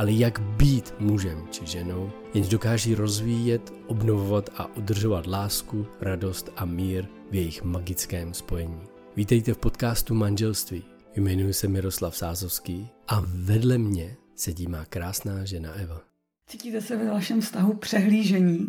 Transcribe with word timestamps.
ale 0.00 0.12
jak 0.12 0.40
být 0.40 0.94
mužem 0.98 1.48
či 1.50 1.66
ženou, 1.66 2.12
jenž 2.34 2.48
dokáží 2.48 2.94
rozvíjet, 2.94 3.72
obnovovat 3.86 4.50
a 4.56 4.76
udržovat 4.76 5.26
lásku, 5.26 5.86
radost 6.00 6.52
a 6.56 6.64
mír 6.64 7.06
v 7.30 7.34
jejich 7.34 7.62
magickém 7.62 8.34
spojení. 8.34 8.80
Vítejte 9.16 9.54
v 9.54 9.58
podcastu 9.58 10.14
Manželství. 10.14 10.84
Jmenuji 11.16 11.52
se 11.52 11.68
Miroslav 11.68 12.16
Sázovský 12.16 12.88
a 13.08 13.22
vedle 13.26 13.78
mě 13.78 14.16
sedí 14.36 14.66
má 14.66 14.84
krásná 14.84 15.44
žena 15.44 15.72
Eva. 15.72 16.00
Cítíte 16.46 16.80
se 16.80 16.96
ve 16.96 17.10
vašem 17.10 17.40
vztahu 17.40 17.74
přehlížení, 17.74 18.66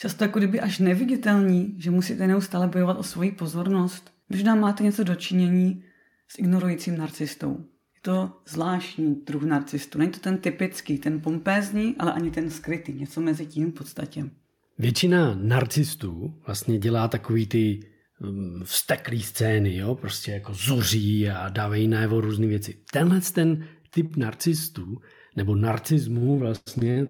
často 0.00 0.24
jako 0.24 0.38
kdyby 0.38 0.60
až 0.60 0.78
neviditelní, 0.78 1.74
že 1.78 1.90
musíte 1.90 2.26
neustále 2.26 2.68
bojovat 2.68 2.98
o 2.98 3.02
svoji 3.02 3.32
pozornost? 3.32 4.10
Možná 4.28 4.54
máte 4.54 4.84
něco 4.84 5.04
dočinění 5.04 5.84
s 6.28 6.38
ignorujícím 6.38 6.96
narcistou. 6.96 7.64
To 8.02 8.30
zvláštní 8.48 9.14
druh 9.26 9.42
narcistu. 9.42 9.98
Není 9.98 10.12
to 10.12 10.20
ten 10.20 10.38
typický, 10.38 10.98
ten 10.98 11.20
pompézní, 11.20 11.94
ale 11.98 12.12
ani 12.12 12.30
ten 12.30 12.50
skrytý. 12.50 12.92
Něco 12.92 13.20
mezi 13.20 13.46
tím 13.46 13.72
v 13.72 13.74
podstatě. 13.74 14.30
Většina 14.78 15.34
narcistů 15.34 16.34
vlastně 16.46 16.78
dělá 16.78 17.08
takový 17.08 17.46
ty 17.46 17.80
um, 18.20 18.62
vsteklý 18.64 19.22
scény, 19.22 19.76
jo? 19.76 19.94
prostě 19.94 20.32
jako 20.32 20.54
zuří 20.54 21.30
a 21.30 21.48
dávají 21.48 21.88
najevo 21.88 22.20
různé 22.20 22.46
věci. 22.46 22.82
Tenhle 22.92 23.20
ten 23.20 23.66
typ 23.90 24.16
narcistů, 24.16 25.00
nebo 25.36 25.56
narcismu 25.56 26.38
vlastně, 26.38 27.06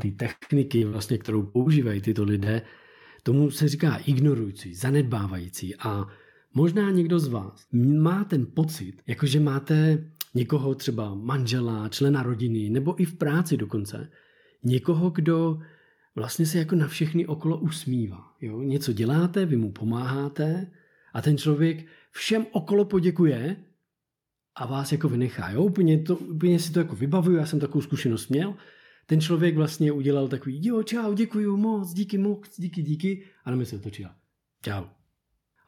ty 0.00 0.10
techniky, 0.10 0.84
vlastně, 0.84 1.18
kterou 1.18 1.42
používají 1.42 2.00
tyto 2.00 2.24
lidé, 2.24 2.62
tomu 3.22 3.50
se 3.50 3.68
říká 3.68 3.96
ignorující, 3.96 4.74
zanedbávající 4.74 5.76
a 5.76 6.06
Možná 6.54 6.90
někdo 6.90 7.18
z 7.18 7.28
vás 7.28 7.66
má 7.72 8.24
ten 8.24 8.46
pocit, 8.54 9.02
jakože 9.06 9.40
máte 9.40 10.04
někoho 10.34 10.74
třeba 10.74 11.14
manžela, 11.14 11.88
člena 11.88 12.22
rodiny, 12.22 12.70
nebo 12.70 13.02
i 13.02 13.04
v 13.04 13.14
práci 13.14 13.56
dokonce, 13.56 14.10
někoho, 14.64 15.10
kdo 15.10 15.58
vlastně 16.14 16.46
se 16.46 16.58
jako 16.58 16.76
na 16.76 16.88
všechny 16.88 17.26
okolo 17.26 17.58
usmívá. 17.58 18.36
Jo? 18.40 18.62
Něco 18.62 18.92
děláte, 18.92 19.46
vy 19.46 19.56
mu 19.56 19.72
pomáháte 19.72 20.70
a 21.12 21.22
ten 21.22 21.38
člověk 21.38 21.86
všem 22.10 22.46
okolo 22.52 22.84
poděkuje 22.84 23.56
a 24.54 24.66
vás 24.66 24.92
jako 24.92 25.08
vynechá. 25.08 25.50
Jo? 25.50 25.62
Úplně, 25.62 26.02
to, 26.02 26.16
úplně 26.16 26.58
si 26.58 26.72
to 26.72 26.78
jako 26.78 26.96
vybavuju, 26.96 27.36
já 27.36 27.46
jsem 27.46 27.60
takovou 27.60 27.82
zkušenost 27.82 28.28
měl. 28.28 28.54
Ten 29.06 29.20
člověk 29.20 29.56
vlastně 29.56 29.92
udělal 29.92 30.28
takový, 30.28 30.66
jo, 30.66 30.82
čau, 30.82 31.12
děkuji 31.14 31.56
moc, 31.56 31.92
díky 31.92 32.18
moc, 32.18 32.60
díky, 32.60 32.82
díky. 32.82 33.24
A 33.44 33.50
na 33.50 33.56
mě 33.56 33.66
se 33.66 33.76
otočila. 33.76 34.14
Čau. 34.62 34.84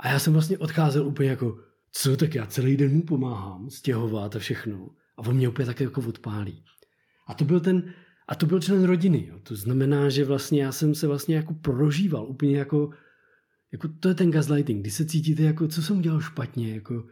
A 0.01 0.09
já 0.09 0.19
jsem 0.19 0.33
vlastně 0.33 0.59
odcházel 0.59 1.07
úplně 1.07 1.31
jako, 1.31 1.59
co, 1.93 2.17
tak 2.17 2.35
já 2.35 2.47
celý 2.47 2.77
den 2.77 2.95
mu 2.95 3.03
pomáhám 3.03 3.71
stěhovat 3.71 4.37
a 4.37 4.39
všechno. 4.39 4.91
A 5.17 5.27
on 5.27 5.37
mě 5.37 5.49
úplně 5.49 5.67
tak 5.67 5.81
jako 5.81 6.01
odpálí. 6.01 6.65
A 7.29 7.35
to 7.35 7.45
byl 7.45 7.61
ten, 7.61 7.95
a 8.29 8.35
to 8.35 8.47
byl 8.47 8.61
člen 8.61 8.85
rodiny. 8.85 9.27
Jo. 9.29 9.39
To 9.43 9.57
znamená, 9.57 10.09
že 10.09 10.25
vlastně 10.25 10.63
já 10.63 10.73
jsem 10.73 10.95
se 10.95 11.07
vlastně 11.07 11.37
jako 11.37 11.55
prožíval 11.55 12.27
úplně 12.27 12.59
jako, 12.59 12.91
jako 13.73 13.89
to 13.89 14.09
je 14.09 14.15
ten 14.15 14.31
gaslighting, 14.31 14.81
kdy 14.81 14.91
se 14.91 15.05
cítíte 15.05 15.43
jako, 15.43 15.69
co 15.69 15.83
jsem 15.83 15.99
udělal 15.99 16.21
špatně, 16.21 16.75
jako, 16.75 17.05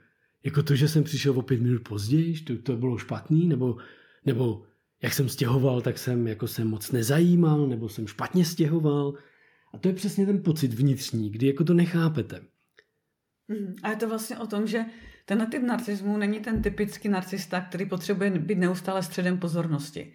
jako 0.45 0.63
to, 0.63 0.75
že 0.75 0.89
jsem 0.89 1.05
přišel 1.05 1.39
o 1.39 1.43
pět 1.43 1.61
minut 1.61 1.89
později, 1.89 2.41
to, 2.41 2.59
to 2.59 2.77
bylo 2.77 2.99
špatný, 2.99 3.49
nebo, 3.49 3.77
nebo 4.27 4.63
jak 5.03 5.13
jsem 5.13 5.29
stěhoval, 5.29 5.81
tak 5.81 5.99
jsem 5.99 6.27
jako 6.27 6.47
se 6.47 6.65
moc 6.65 6.93
nezajímal, 6.93 7.67
nebo 7.67 7.89
jsem 7.89 8.07
špatně 8.07 8.45
stěhoval. 8.45 9.15
A 9.75 9.79
to 9.79 9.89
je 9.89 9.95
přesně 9.95 10.27
ten 10.27 10.43
pocit 10.43 10.75
vnitřní, 10.75 11.31
kdy 11.31 11.47
jako 11.47 11.65
to 11.65 11.75
nechápete. 11.75 12.41
Mhm. 13.51 13.75
A 13.83 13.91
je 13.91 13.97
to 13.97 14.09
vlastně 14.09 14.39
o 14.39 14.47
tom, 14.47 14.67
že 14.67 14.85
tenhle 15.25 15.47
typ 15.47 15.63
narcismu 15.63 16.17
není 16.17 16.41
ten 16.41 16.63
typický 16.63 17.09
narcista, 17.09 17.61
který 17.61 17.87
potřebuje 17.87 18.31
být 18.31 18.59
neustále 18.59 19.03
středem 19.03 19.39
pozornosti. 19.39 20.13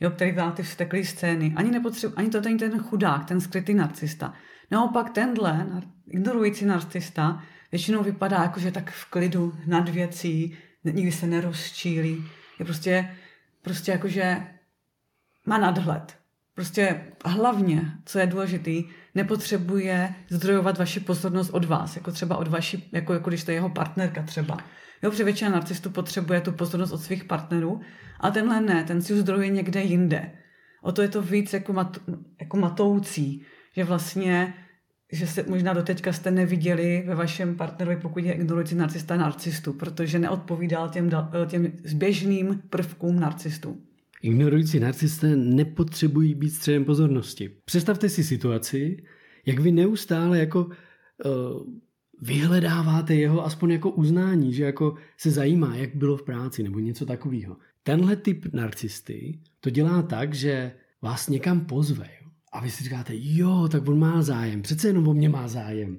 Jo, 0.00 0.10
který 0.10 0.32
dá 0.32 0.50
ty 0.50 0.62
vsteklé 0.62 1.04
scény. 1.04 1.52
Ani, 1.56 1.80
ani 2.16 2.30
to 2.30 2.40
není 2.40 2.58
ten 2.58 2.78
chudák, 2.78 3.24
ten 3.24 3.40
skrytý 3.40 3.74
narcista. 3.74 4.34
Naopak 4.70 5.10
tenhle 5.10 5.82
ignorující 6.08 6.64
narcista 6.64 7.42
většinou 7.72 8.02
vypadá 8.02 8.42
jako, 8.42 8.60
že 8.60 8.70
tak 8.70 8.90
v 8.90 9.10
klidu 9.10 9.54
nad 9.66 9.88
věcí, 9.88 10.56
nikdy 10.84 11.12
se 11.12 11.26
nerozčílí. 11.26 12.24
Je 12.58 12.64
prostě, 12.64 13.16
prostě 13.62 13.92
jako, 13.92 14.08
že 14.08 14.46
má 15.46 15.58
nadhled. 15.58 16.16
Prostě 16.54 17.04
hlavně, 17.24 17.92
co 18.04 18.18
je 18.18 18.26
důležitý, 18.26 18.84
nepotřebuje 19.16 20.14
zdrojovat 20.28 20.78
vaši 20.78 21.00
pozornost 21.00 21.50
od 21.50 21.64
vás, 21.64 21.96
jako 21.96 22.12
třeba 22.12 22.36
od 22.36 22.48
vaší, 22.48 22.88
jako, 22.92 23.12
jako 23.12 23.30
když 23.30 23.44
to 23.44 23.50
je 23.50 23.54
jeho 23.54 23.68
partnerka 23.68 24.22
třeba. 24.22 24.58
Jo, 25.02 25.10
protože 25.10 25.24
většina 25.24 25.50
narcistů 25.50 25.90
potřebuje 25.90 26.40
tu 26.40 26.52
pozornost 26.52 26.92
od 26.92 27.02
svých 27.02 27.24
partnerů, 27.24 27.80
a 28.20 28.30
tenhle 28.30 28.60
ne, 28.60 28.84
ten 28.84 29.02
si 29.02 29.16
zdrojuje 29.16 29.48
někde 29.48 29.82
jinde. 29.82 30.30
O 30.82 30.92
to 30.92 31.02
je 31.02 31.08
to 31.08 31.22
víc 31.22 31.52
jako, 31.52 31.72
mat, 31.72 31.98
jako 32.40 32.56
matoucí, 32.56 33.42
že 33.76 33.84
vlastně 33.84 34.54
že 35.12 35.26
se 35.26 35.44
možná 35.48 35.72
doteďka 35.72 36.12
jste 36.12 36.30
neviděli 36.30 37.04
ve 37.06 37.14
vašem 37.14 37.56
partnerovi, 37.56 37.96
pokud 37.96 38.24
je 38.24 38.32
ignorující 38.32 38.74
narcista 38.74 39.16
narcistu, 39.16 39.72
protože 39.72 40.18
neodpovídal 40.18 40.88
těm, 40.88 41.10
těm 41.46 41.72
zběžným 41.84 42.62
prvkům 42.70 43.20
narcistů. 43.20 43.85
Ignorující 44.22 44.80
narcisté 44.80 45.36
nepotřebují 45.36 46.34
být 46.34 46.50
středem 46.50 46.84
pozornosti. 46.84 47.50
Představte 47.64 48.08
si 48.08 48.24
situaci, 48.24 49.04
jak 49.46 49.58
vy 49.58 49.72
neustále 49.72 50.38
jako 50.38 50.64
uh, 50.64 50.72
vyhledáváte 52.22 53.14
jeho 53.14 53.44
aspoň 53.44 53.70
jako 53.70 53.90
uznání, 53.90 54.52
že 54.52 54.64
jako 54.64 54.94
se 55.18 55.30
zajímá, 55.30 55.76
jak 55.76 55.96
bylo 55.96 56.16
v 56.16 56.22
práci 56.22 56.62
nebo 56.62 56.78
něco 56.78 57.06
takového. 57.06 57.56
Tenhle 57.82 58.16
typ 58.16 58.46
narcisty 58.52 59.38
to 59.60 59.70
dělá 59.70 60.02
tak, 60.02 60.34
že 60.34 60.72
vás 61.02 61.28
někam 61.28 61.60
pozve. 61.60 62.08
A 62.52 62.60
vy 62.60 62.70
si 62.70 62.84
říkáte, 62.84 63.12
jo, 63.16 63.68
tak 63.72 63.88
on 63.88 63.98
má 63.98 64.22
zájem, 64.22 64.62
přece 64.62 64.88
jenom 64.88 65.08
o 65.08 65.14
mě 65.14 65.28
má 65.28 65.48
zájem. 65.48 65.98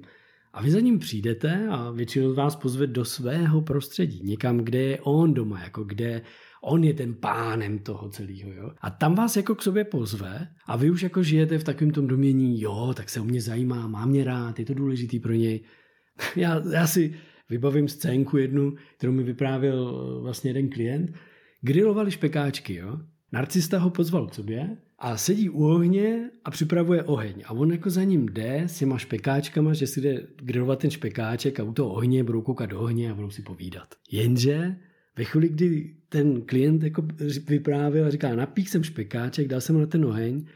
A 0.52 0.62
vy 0.62 0.70
za 0.70 0.80
ním 0.80 0.98
přijdete 0.98 1.68
a 1.70 1.90
většinou 1.90 2.34
vás 2.34 2.56
pozve 2.56 2.86
do 2.86 3.04
svého 3.04 3.62
prostředí, 3.62 4.20
někam, 4.24 4.58
kde 4.58 4.78
je 4.78 5.00
on 5.00 5.34
doma, 5.34 5.60
jako 5.60 5.84
kde 5.84 6.22
on 6.62 6.84
je 6.84 6.94
ten 6.94 7.14
pánem 7.14 7.78
toho 7.78 8.08
celého. 8.08 8.52
Jo? 8.52 8.70
A 8.80 8.90
tam 8.90 9.14
vás 9.14 9.36
jako 9.36 9.54
k 9.54 9.62
sobě 9.62 9.84
pozve 9.84 10.48
a 10.66 10.76
vy 10.76 10.90
už 10.90 11.02
jako 11.02 11.22
žijete 11.22 11.58
v 11.58 11.64
takovém 11.64 11.90
tom 11.90 12.06
domění, 12.06 12.60
jo, 12.60 12.92
tak 12.96 13.10
se 13.10 13.20
o 13.20 13.24
mě 13.24 13.40
zajímá, 13.40 13.88
má 13.88 14.06
mě 14.06 14.24
rád, 14.24 14.58
je 14.58 14.64
to 14.64 14.74
důležitý 14.74 15.18
pro 15.20 15.32
něj. 15.32 15.60
já, 16.36 16.62
já 16.72 16.86
si 16.86 17.14
vybavím 17.50 17.88
scénku 17.88 18.36
jednu, 18.36 18.74
kterou 18.96 19.12
mi 19.12 19.22
vyprávěl 19.22 20.20
vlastně 20.22 20.50
jeden 20.50 20.70
klient. 20.70 21.12
Grilovali 21.60 22.10
špekáčky, 22.10 22.74
jo. 22.74 22.98
Narcista 23.32 23.78
ho 23.78 23.90
pozval 23.90 24.26
k 24.26 24.34
sobě 24.34 24.76
a 24.98 25.16
sedí 25.16 25.48
u 25.50 25.66
ohně 25.66 26.30
a 26.44 26.50
připravuje 26.50 27.02
oheň. 27.02 27.42
A 27.46 27.52
on 27.52 27.72
jako 27.72 27.90
za 27.90 28.04
ním 28.04 28.26
jde 28.26 28.62
s 28.66 28.78
těma 28.78 28.98
špekáčkama, 28.98 29.72
že 29.72 29.86
si 29.86 30.00
jde 30.00 30.26
grilovat 30.36 30.78
ten 30.78 30.90
špekáček 30.90 31.60
a 31.60 31.62
u 31.62 31.72
toho 31.72 31.92
ohně 31.92 32.24
budou 32.24 32.42
koukat 32.42 32.70
do 32.70 32.80
ohně 32.80 33.10
a 33.10 33.14
budou 33.14 33.30
si 33.30 33.42
povídat. 33.42 33.94
Jenže 34.10 34.76
ve 35.18 35.24
chvíli, 35.24 35.48
kdy 35.48 35.94
ten 36.08 36.42
klient 36.42 36.82
jako 36.82 37.02
vyprávěl 37.48 38.06
a 38.06 38.10
říká, 38.10 38.34
napích 38.34 38.70
jsem 38.70 38.84
špekáček, 38.84 39.48
dal 39.48 39.60
jsem 39.60 39.80
na 39.80 39.86
ten 39.86 40.04
oheň, 40.04 40.46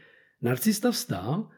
narcista 0.41 0.91
vstal 0.91 1.49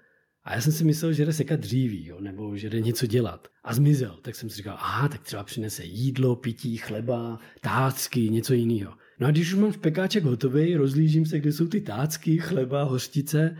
a 0.43 0.55
já 0.55 0.61
jsem 0.61 0.73
si 0.73 0.83
myslel, 0.83 1.13
že 1.13 1.25
jde 1.25 1.33
sekat 1.33 1.59
dříví, 1.59 2.05
jo, 2.05 2.21
nebo 2.21 2.57
že 2.57 2.69
jde 2.69 2.81
něco 2.81 3.05
dělat. 3.07 3.47
A 3.63 3.73
zmizel. 3.73 4.19
Tak 4.21 4.35
jsem 4.35 4.49
si 4.49 4.57
říkal, 4.57 4.77
aha, 4.79 5.07
tak 5.07 5.21
třeba 5.21 5.43
přinese 5.43 5.83
jídlo, 5.83 6.35
pití, 6.35 6.77
chleba, 6.77 7.39
tácky, 7.61 8.29
něco 8.29 8.53
jiného. 8.53 8.93
No 9.19 9.27
a 9.27 9.31
když 9.31 9.53
už 9.53 9.59
mám 9.59 9.73
špekáček 9.73 10.23
hotový, 10.23 10.75
rozlížím 10.75 11.25
se, 11.25 11.39
kde 11.39 11.51
jsou 11.51 11.67
ty 11.67 11.81
tácky, 11.81 12.37
chleba, 12.37 12.83
hořtice, 12.83 13.57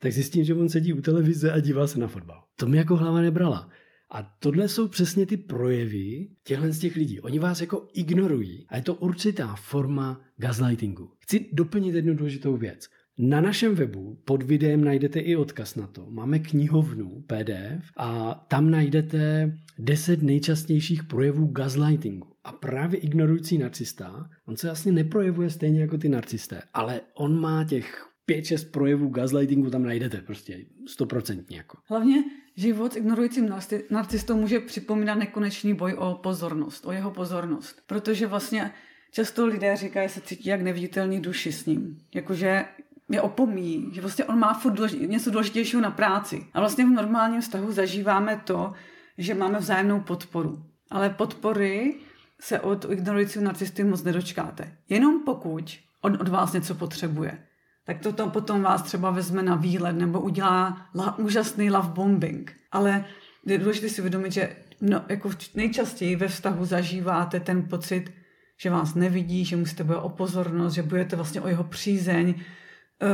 tak 0.00 0.12
zjistím, 0.12 0.44
že 0.44 0.54
on 0.54 0.68
sedí 0.68 0.92
u 0.92 1.00
televize 1.00 1.52
a 1.52 1.60
dívá 1.60 1.86
se 1.86 1.98
na 1.98 2.08
fotbal. 2.08 2.42
To 2.56 2.66
mi 2.66 2.76
jako 2.76 2.96
hlava 2.96 3.20
nebrala. 3.20 3.70
A 4.10 4.22
tohle 4.22 4.68
jsou 4.68 4.88
přesně 4.88 5.26
ty 5.26 5.36
projevy 5.36 6.28
těchto 6.44 6.72
z 6.72 6.78
těch 6.78 6.96
lidí. 6.96 7.20
Oni 7.20 7.38
vás 7.38 7.60
jako 7.60 7.88
ignorují 7.94 8.66
a 8.68 8.76
je 8.76 8.82
to 8.82 8.94
určitá 8.94 9.54
forma 9.56 10.20
gaslightingu. 10.36 11.10
Chci 11.18 11.48
doplnit 11.52 11.94
jednu 11.94 12.14
důležitou 12.14 12.56
věc. 12.56 12.88
Na 13.18 13.40
našem 13.40 13.74
webu 13.74 14.22
pod 14.24 14.42
videem 14.42 14.84
najdete 14.84 15.20
i 15.20 15.36
odkaz 15.36 15.74
na 15.74 15.86
to. 15.86 16.06
Máme 16.10 16.38
knihovnu 16.38 17.24
PDF 17.26 17.90
a 17.96 18.34
tam 18.48 18.70
najdete 18.70 19.52
10 19.78 20.22
nejčastějších 20.22 21.04
projevů 21.04 21.46
gaslightingu. 21.46 22.28
A 22.44 22.52
právě 22.52 23.00
ignorující 23.00 23.58
narcista, 23.58 24.30
on 24.46 24.56
se 24.56 24.66
vlastně 24.66 24.92
neprojevuje 24.92 25.50
stejně 25.50 25.80
jako 25.80 25.98
ty 25.98 26.08
narcisté, 26.08 26.62
ale 26.74 27.00
on 27.14 27.40
má 27.40 27.64
těch 27.64 28.06
5-6 28.30 28.70
projevů 28.70 29.08
gaslightingu 29.08 29.70
tam 29.70 29.82
najdete 29.82 30.20
prostě 30.20 30.64
stoprocentně. 30.86 31.56
Jako. 31.56 31.78
Hlavně 31.84 32.24
život 32.56 32.96
ignorujícím 32.96 33.54
narcistou 33.90 34.36
může 34.36 34.60
připomínat 34.60 35.14
nekonečný 35.14 35.74
boj 35.74 35.94
o 35.98 36.14
pozornost, 36.14 36.86
o 36.86 36.92
jeho 36.92 37.10
pozornost. 37.10 37.82
Protože 37.86 38.26
vlastně 38.26 38.72
často 39.10 39.46
lidé 39.46 39.76
říkají, 39.76 40.08
že 40.08 40.14
se 40.14 40.20
cítí 40.20 40.48
jak 40.48 40.62
neviditelný 40.62 41.20
duši 41.20 41.52
s 41.52 41.66
ním. 41.66 41.98
Jakože 42.14 42.64
mě 43.08 43.20
opomíjí, 43.20 43.90
že 43.92 44.00
vlastně 44.00 44.24
on 44.24 44.38
má 44.38 44.54
furt 44.54 44.72
důležit, 44.72 45.10
něco 45.10 45.30
důležitějšího 45.30 45.82
na 45.82 45.90
práci. 45.90 46.46
A 46.54 46.60
vlastně 46.60 46.84
v 46.84 46.88
normálním 46.88 47.40
vztahu 47.40 47.72
zažíváme 47.72 48.42
to, 48.44 48.72
že 49.18 49.34
máme 49.34 49.58
vzájemnou 49.58 50.00
podporu. 50.00 50.62
Ale 50.90 51.10
podpory 51.10 51.94
se 52.40 52.60
od 52.60 52.86
ignorujícího 52.90 53.44
narcisty 53.44 53.84
moc 53.84 54.02
nedočkáte. 54.02 54.76
Jenom 54.88 55.24
pokud 55.24 55.78
on 56.02 56.18
od 56.20 56.28
vás 56.28 56.52
něco 56.52 56.74
potřebuje. 56.74 57.45
Tak 57.86 57.98
to 57.98 58.12
tam 58.12 58.30
potom 58.30 58.62
vás 58.62 58.82
třeba 58.82 59.10
vezme 59.10 59.42
na 59.42 59.54
výlet 59.54 59.92
nebo 59.92 60.20
udělá 60.20 60.86
la, 60.94 61.18
úžasný 61.18 61.70
love 61.70 61.88
bombing. 61.88 62.56
Ale 62.72 63.04
je 63.46 63.58
důležité 63.58 63.88
si 63.88 64.00
uvědomit, 64.00 64.32
že 64.32 64.56
no, 64.80 65.02
jako 65.08 65.30
nejčastěji 65.54 66.16
ve 66.16 66.28
vztahu 66.28 66.64
zažíváte 66.64 67.40
ten 67.40 67.62
pocit, 67.62 68.12
že 68.60 68.70
vás 68.70 68.94
nevidí, 68.94 69.44
že 69.44 69.56
musíte 69.56 69.84
bojovat 69.84 70.04
o 70.04 70.08
pozornost, 70.08 70.74
že 70.74 70.82
budete 70.82 71.16
vlastně 71.16 71.40
o 71.40 71.48
jeho 71.48 71.64
přízeň, 71.64 72.34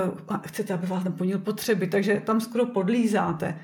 uh, 0.04 0.18
a 0.28 0.38
chcete, 0.38 0.74
aby 0.74 0.86
vás 0.86 1.04
naplnil 1.04 1.38
potřeby, 1.38 1.86
takže 1.86 2.22
tam 2.24 2.40
skoro 2.40 2.66
podlízáte. 2.66 3.58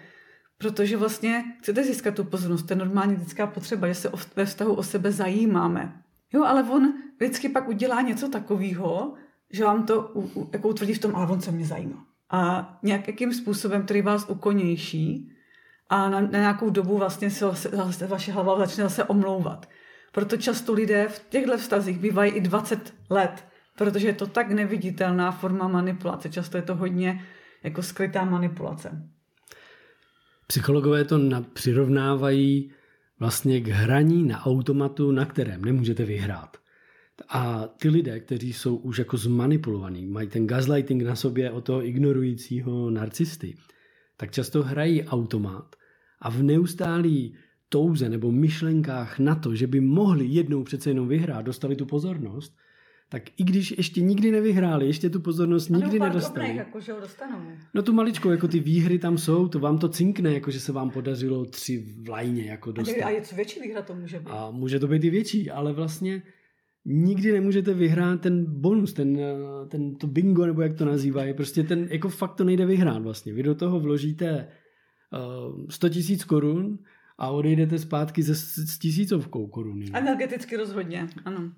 Protože 0.58 0.96
vlastně 0.96 1.44
chcete 1.58 1.84
získat 1.84 2.14
tu 2.14 2.24
pozornost, 2.24 2.62
to 2.62 2.72
je 2.72 2.76
normální 2.78 3.16
lidská 3.16 3.46
potřeba, 3.46 3.88
že 3.88 3.94
se 3.94 4.10
ve 4.36 4.44
vztahu 4.44 4.74
o 4.74 4.82
sebe 4.82 5.12
zajímáme. 5.12 6.02
Jo, 6.32 6.44
ale 6.44 6.62
on 6.62 6.92
vždycky 7.16 7.48
pak 7.48 7.68
udělá 7.68 8.00
něco 8.00 8.28
takového, 8.28 9.14
že 9.50 9.64
vám 9.64 9.86
to 9.86 10.02
u, 10.02 10.40
u, 10.40 10.50
jako 10.52 10.68
utvrdí 10.68 10.94
v 10.94 10.98
tom, 10.98 11.16
ale 11.16 11.26
on 11.26 11.40
se 11.40 11.52
mě 11.52 11.66
zajímá. 11.66 12.06
A 12.30 12.78
nějakým 12.82 13.34
způsobem, 13.34 13.82
který 13.82 14.02
vás 14.02 14.26
ukonější 14.28 15.32
a 15.88 16.10
na, 16.10 16.20
na 16.20 16.38
nějakou 16.38 16.70
dobu 16.70 16.98
vlastně 16.98 17.30
se 17.30 17.44
zase, 17.72 18.06
vaše 18.06 18.32
hlava 18.32 18.58
začne 18.58 18.84
zase 18.84 19.04
omlouvat. 19.04 19.68
Proto 20.12 20.36
často 20.36 20.72
lidé 20.72 21.08
v 21.08 21.26
těchto 21.28 21.58
vztazích 21.58 21.98
bývají 21.98 22.32
i 22.32 22.40
20 22.40 22.94
let, 23.10 23.44
protože 23.78 24.06
je 24.06 24.14
to 24.14 24.26
tak 24.26 24.50
neviditelná 24.50 25.32
forma 25.32 25.68
manipulace. 25.68 26.28
Často 26.28 26.56
je 26.56 26.62
to 26.62 26.74
hodně 26.74 27.24
jako 27.62 27.82
skrytá 27.82 28.24
manipulace. 28.24 29.08
Psychologové 30.46 31.04
to 31.04 31.18
na, 31.18 31.40
přirovnávají 31.40 32.72
vlastně 33.20 33.60
k 33.60 33.68
hraní 33.68 34.24
na 34.24 34.46
automatu, 34.46 35.12
na 35.12 35.24
kterém 35.24 35.64
nemůžete 35.64 36.04
vyhrát. 36.04 36.56
A 37.28 37.66
ty 37.66 37.88
lidé, 37.88 38.20
kteří 38.20 38.52
jsou 38.52 38.76
už 38.76 38.98
jako 38.98 39.16
zmanipulovaní, 39.16 40.06
mají 40.06 40.28
ten 40.28 40.46
gaslighting 40.46 41.02
na 41.02 41.16
sobě 41.16 41.50
o 41.50 41.60
toho 41.60 41.86
ignorujícího 41.86 42.90
narcisty, 42.90 43.54
tak 44.16 44.30
často 44.30 44.62
hrají 44.62 45.04
automat 45.04 45.76
a 46.20 46.30
v 46.30 46.42
neustálý 46.42 47.34
touze 47.68 48.08
nebo 48.08 48.32
myšlenkách 48.32 49.18
na 49.18 49.34
to, 49.34 49.54
že 49.54 49.66
by 49.66 49.80
mohli 49.80 50.26
jednou 50.26 50.64
přece 50.64 50.90
jenom 50.90 51.08
vyhrát, 51.08 51.44
dostali 51.44 51.76
tu 51.76 51.86
pozornost, 51.86 52.56
tak 53.08 53.22
i 53.36 53.44
když 53.44 53.70
ještě 53.70 54.00
nikdy 54.00 54.30
nevyhráli, 54.30 54.86
ještě 54.86 55.10
tu 55.10 55.20
pozornost 55.20 55.68
nikdy 55.68 55.98
nedostali. 55.98 56.46
Dobrých, 56.46 56.56
jako, 56.56 56.80
že 56.80 56.92
ho 56.92 57.00
dostanou. 57.00 57.38
No 57.74 57.82
tu 57.82 57.92
maličkou, 57.92 58.30
jako 58.30 58.48
ty 58.48 58.60
výhry 58.60 58.98
tam 58.98 59.18
jsou, 59.18 59.48
to 59.48 59.58
vám 59.58 59.78
to 59.78 59.88
cinkne, 59.88 60.32
jako 60.34 60.50
že 60.50 60.60
se 60.60 60.72
vám 60.72 60.90
podařilo 60.90 61.44
tři 61.44 61.78
v 61.78 62.08
lajně 62.08 62.44
jako 62.44 62.72
dostat. 62.72 63.04
A 63.04 63.10
je 63.10 63.20
co 63.20 63.36
větší 63.36 63.60
výhra 63.60 63.82
to 63.82 63.94
může 63.94 64.18
být. 64.18 64.28
A 64.28 64.50
může 64.50 64.78
to 64.78 64.88
být 64.88 65.04
i 65.04 65.10
větší, 65.10 65.50
ale 65.50 65.72
vlastně 65.72 66.22
nikdy 66.90 67.32
nemůžete 67.32 67.74
vyhrát 67.74 68.20
ten 68.20 68.60
bonus, 68.60 68.92
ten, 68.92 69.18
ten 69.68 69.94
to 69.94 70.06
bingo, 70.06 70.46
nebo 70.46 70.62
jak 70.62 70.74
to 70.74 70.84
nazývají. 70.84 71.34
Prostě 71.34 71.62
ten, 71.62 71.88
jako 71.90 72.08
fakt 72.08 72.34
to 72.34 72.44
nejde 72.44 72.66
vyhrát 72.66 73.02
vlastně. 73.02 73.32
Vy 73.32 73.42
do 73.42 73.54
toho 73.54 73.80
vložíte 73.80 74.48
uh, 75.58 75.66
100 75.70 75.88
tisíc 75.88 76.24
korun 76.24 76.78
a 77.18 77.30
odejdete 77.30 77.78
zpátky 77.78 78.22
se 78.22 78.34
s 78.34 78.78
tisícovkou 78.78 79.46
korun. 79.46 79.84
Energeticky 79.92 80.56
rozhodně, 80.56 81.08
ano. 81.24 81.52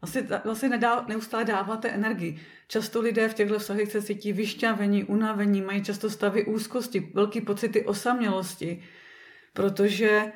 Vlastně, 0.00 0.22
vlastně 0.44 0.68
nedá, 0.68 1.06
neustále 1.08 1.44
dáváte 1.44 1.88
energii. 1.88 2.36
Často 2.68 3.00
lidé 3.00 3.28
v 3.28 3.34
těchto 3.34 3.58
vztazích 3.58 3.92
se 3.92 4.02
cítí 4.02 4.32
vyšťavení, 4.32 5.04
unavení, 5.04 5.62
mají 5.62 5.82
často 5.82 6.10
stavy 6.10 6.44
úzkosti, 6.44 7.10
velký 7.14 7.40
pocity 7.40 7.84
osamělosti, 7.84 8.82
protože 9.52 10.32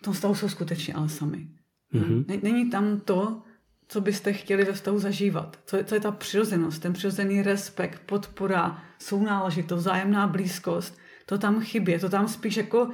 v 0.00 0.04
tom 0.04 0.14
stavu 0.14 0.34
jsou 0.34 0.48
skutečně 0.48 0.94
ale 0.94 1.08
sami. 1.08 1.48
Mm-hmm. 1.94 2.42
Není 2.42 2.70
tam 2.70 3.00
to, 3.00 3.42
co 3.88 4.00
byste 4.00 4.32
chtěli 4.32 4.64
ve 4.64 4.72
vztahu 4.72 4.98
zažívat. 4.98 5.58
Co 5.66 5.76
je, 5.76 5.84
co 5.84 5.94
je 5.94 6.00
ta 6.00 6.10
přirozenost, 6.10 6.82
ten 6.82 6.92
přirozený 6.92 7.42
respekt, 7.42 8.02
podpora, 8.06 8.82
sounáležitost, 8.98 9.80
vzájemná 9.80 10.26
blízkost. 10.26 10.98
To 11.26 11.38
tam 11.38 11.60
chybí, 11.60 11.98
to 11.98 12.08
tam 12.08 12.28
spíš 12.28 12.56
jako 12.56 12.88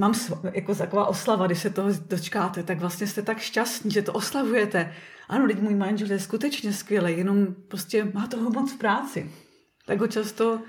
mám 0.00 0.14
jako 0.52 0.74
taková 0.74 1.06
oslava, 1.06 1.46
když 1.46 1.58
se 1.58 1.70
toho 1.70 1.90
dočkáte, 2.08 2.62
tak 2.62 2.80
vlastně 2.80 3.06
jste 3.06 3.22
tak 3.22 3.38
šťastní, 3.38 3.90
že 3.90 4.02
to 4.02 4.12
oslavujete. 4.12 4.92
Ano, 5.28 5.46
teď 5.46 5.60
můj 5.60 5.74
manžel 5.74 6.10
je 6.10 6.18
skutečně 6.18 6.72
skvělý, 6.72 7.18
jenom 7.18 7.46
prostě 7.68 8.04
má 8.14 8.26
toho 8.26 8.50
moc 8.50 8.72
v 8.72 8.78
práci. 8.78 9.30
Tak 9.86 10.00
ho 10.00 10.06
často 10.06 10.60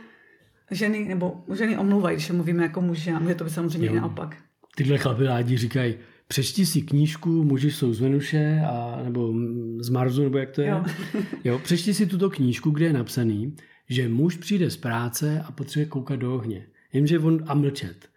ženy, 0.71 1.05
nebo 1.05 1.43
ženy 1.53 1.77
omlouvají, 1.77 2.15
když 2.15 2.31
mluvíme 2.31 2.63
jako 2.63 2.81
muži 2.81 3.11
a 3.11 3.19
může 3.19 3.35
to 3.35 3.43
být 3.43 3.53
samozřejmě 3.53 3.87
jo. 3.87 3.95
naopak. 3.95 4.37
Tyhle 4.81 4.97
chlapy 4.97 5.23
rádi 5.23 5.57
říkají, 5.57 5.95
přečti 6.27 6.65
si 6.65 6.81
knížku 6.81 7.43
Muži 7.43 7.71
jsou 7.71 7.93
z 7.93 7.99
Venuše, 8.01 8.61
a, 8.67 9.01
nebo 9.03 9.33
z 9.79 9.89
Marsu, 9.89 10.23
nebo 10.23 10.37
jak 10.37 10.51
to 10.51 10.61
je. 10.61 10.69
Jo. 10.69 10.83
jo, 11.43 11.59
přečti 11.59 11.93
si 11.93 12.05
tuto 12.05 12.29
knížku, 12.29 12.71
kde 12.71 12.85
je 12.85 12.93
napsaný, 12.93 13.55
že 13.89 14.09
muž 14.09 14.37
přijde 14.37 14.69
z 14.69 14.77
práce 14.77 15.41
a 15.45 15.51
potřebuje 15.51 15.85
koukat 15.85 16.19
do 16.19 16.35
ohně. 16.35 16.67
Jenže 16.93 17.19
on 17.19 17.43
a 17.47 17.53
mlčet. 17.53 18.09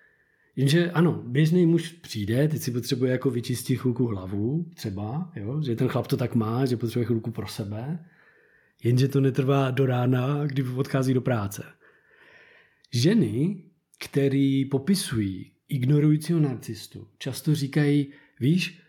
Jenže 0.56 0.90
ano, 0.90 1.22
běžný 1.26 1.66
muž 1.66 1.92
přijde, 1.92 2.48
teď 2.48 2.62
si 2.62 2.70
potřebuje 2.70 3.12
jako 3.12 3.30
vyčistit 3.30 3.80
chvilku 3.80 4.06
hlavu, 4.06 4.70
třeba, 4.74 5.32
jo, 5.36 5.62
že 5.62 5.76
ten 5.76 5.88
chlap 5.88 6.06
to 6.06 6.16
tak 6.16 6.34
má, 6.34 6.66
že 6.66 6.76
potřebuje 6.76 7.06
chvilku 7.06 7.30
pro 7.30 7.46
sebe, 7.46 8.04
jenže 8.84 9.08
to 9.08 9.20
netrvá 9.20 9.70
do 9.70 9.86
rána, 9.86 10.46
kdy 10.46 10.62
odchází 10.62 11.14
do 11.14 11.20
práce. 11.20 11.64
Ženy, 12.92 13.62
který 13.98 14.64
popisují 14.64 15.53
ignorujícího 15.68 16.40
narcistu, 16.40 17.08
často 17.18 17.54
říkají, 17.54 18.06
víš, 18.40 18.80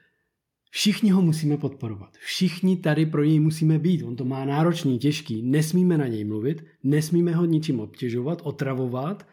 všichni 0.70 1.10
ho 1.10 1.22
musíme 1.22 1.58
podporovat. 1.58 2.18
Všichni 2.18 2.78
tady 2.78 3.06
pro 3.06 3.24
něj 3.24 3.40
musíme 3.40 3.80
být. 3.80 4.04
On 4.04 4.16
to 4.16 4.26
má 4.26 4.46
náročný, 4.46 5.00
těžký. 5.00 5.42
Nesmíme 5.42 5.98
na 5.98 6.08
něj 6.08 6.24
mluvit, 6.24 6.64
nesmíme 6.84 7.36
ho 7.36 7.46
ničím 7.46 7.80
obtěžovat, 7.80 8.42
otravovat, 8.44 9.28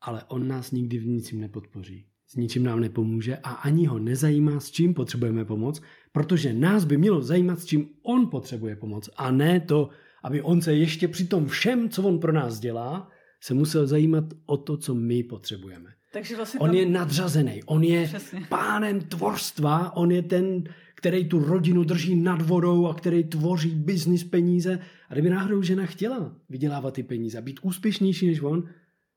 ale 0.00 0.24
on 0.28 0.48
nás 0.48 0.70
nikdy 0.70 0.98
v 0.98 1.06
ničím 1.06 1.40
nepodpoří. 1.40 2.06
S 2.26 2.36
ničím 2.36 2.62
nám 2.62 2.80
nepomůže 2.80 3.36
a 3.36 3.50
ani 3.50 3.86
ho 3.86 3.98
nezajímá, 3.98 4.60
s 4.60 4.70
čím 4.70 4.94
potřebujeme 4.94 5.44
pomoc, 5.44 5.82
protože 6.12 6.52
nás 6.52 6.84
by 6.84 6.96
mělo 6.96 7.22
zajímat, 7.22 7.60
s 7.60 7.64
čím 7.64 7.88
on 8.02 8.30
potřebuje 8.30 8.76
pomoc 8.76 9.10
a 9.16 9.30
ne 9.30 9.60
to, 9.60 9.88
aby 10.24 10.42
on 10.42 10.62
se 10.62 10.74
ještě 10.74 11.08
při 11.08 11.26
tom 11.26 11.46
všem, 11.46 11.88
co 11.88 12.02
on 12.02 12.18
pro 12.18 12.32
nás 12.32 12.60
dělá, 12.60 13.10
se 13.40 13.54
musel 13.54 13.86
zajímat 13.86 14.24
o 14.46 14.56
to, 14.56 14.76
co 14.76 14.94
my 14.94 15.22
potřebujeme. 15.22 15.90
Takže 16.16 16.36
vlastně 16.36 16.60
on 16.60 16.68
tam... 16.68 16.76
je 16.76 16.86
nadřazený, 16.86 17.62
on 17.64 17.84
je 17.84 18.06
Přesně. 18.06 18.46
pánem 18.48 19.00
tvorstva, 19.00 19.96
on 19.96 20.10
je 20.10 20.22
ten, 20.22 20.64
který 20.94 21.28
tu 21.28 21.38
rodinu 21.38 21.84
drží 21.84 22.16
nad 22.16 22.42
vodou 22.42 22.86
a 22.86 22.94
který 22.94 23.24
tvoří 23.24 23.70
biznis 23.70 24.24
peníze. 24.24 24.78
A 25.08 25.12
kdyby 25.12 25.30
náhodou 25.30 25.62
žena 25.62 25.86
chtěla 25.86 26.36
vydělávat 26.48 26.94
ty 26.94 27.02
peníze 27.02 27.38
a 27.38 27.40
být 27.40 27.60
úspěšnější 27.62 28.26
než 28.26 28.40
on, 28.40 28.68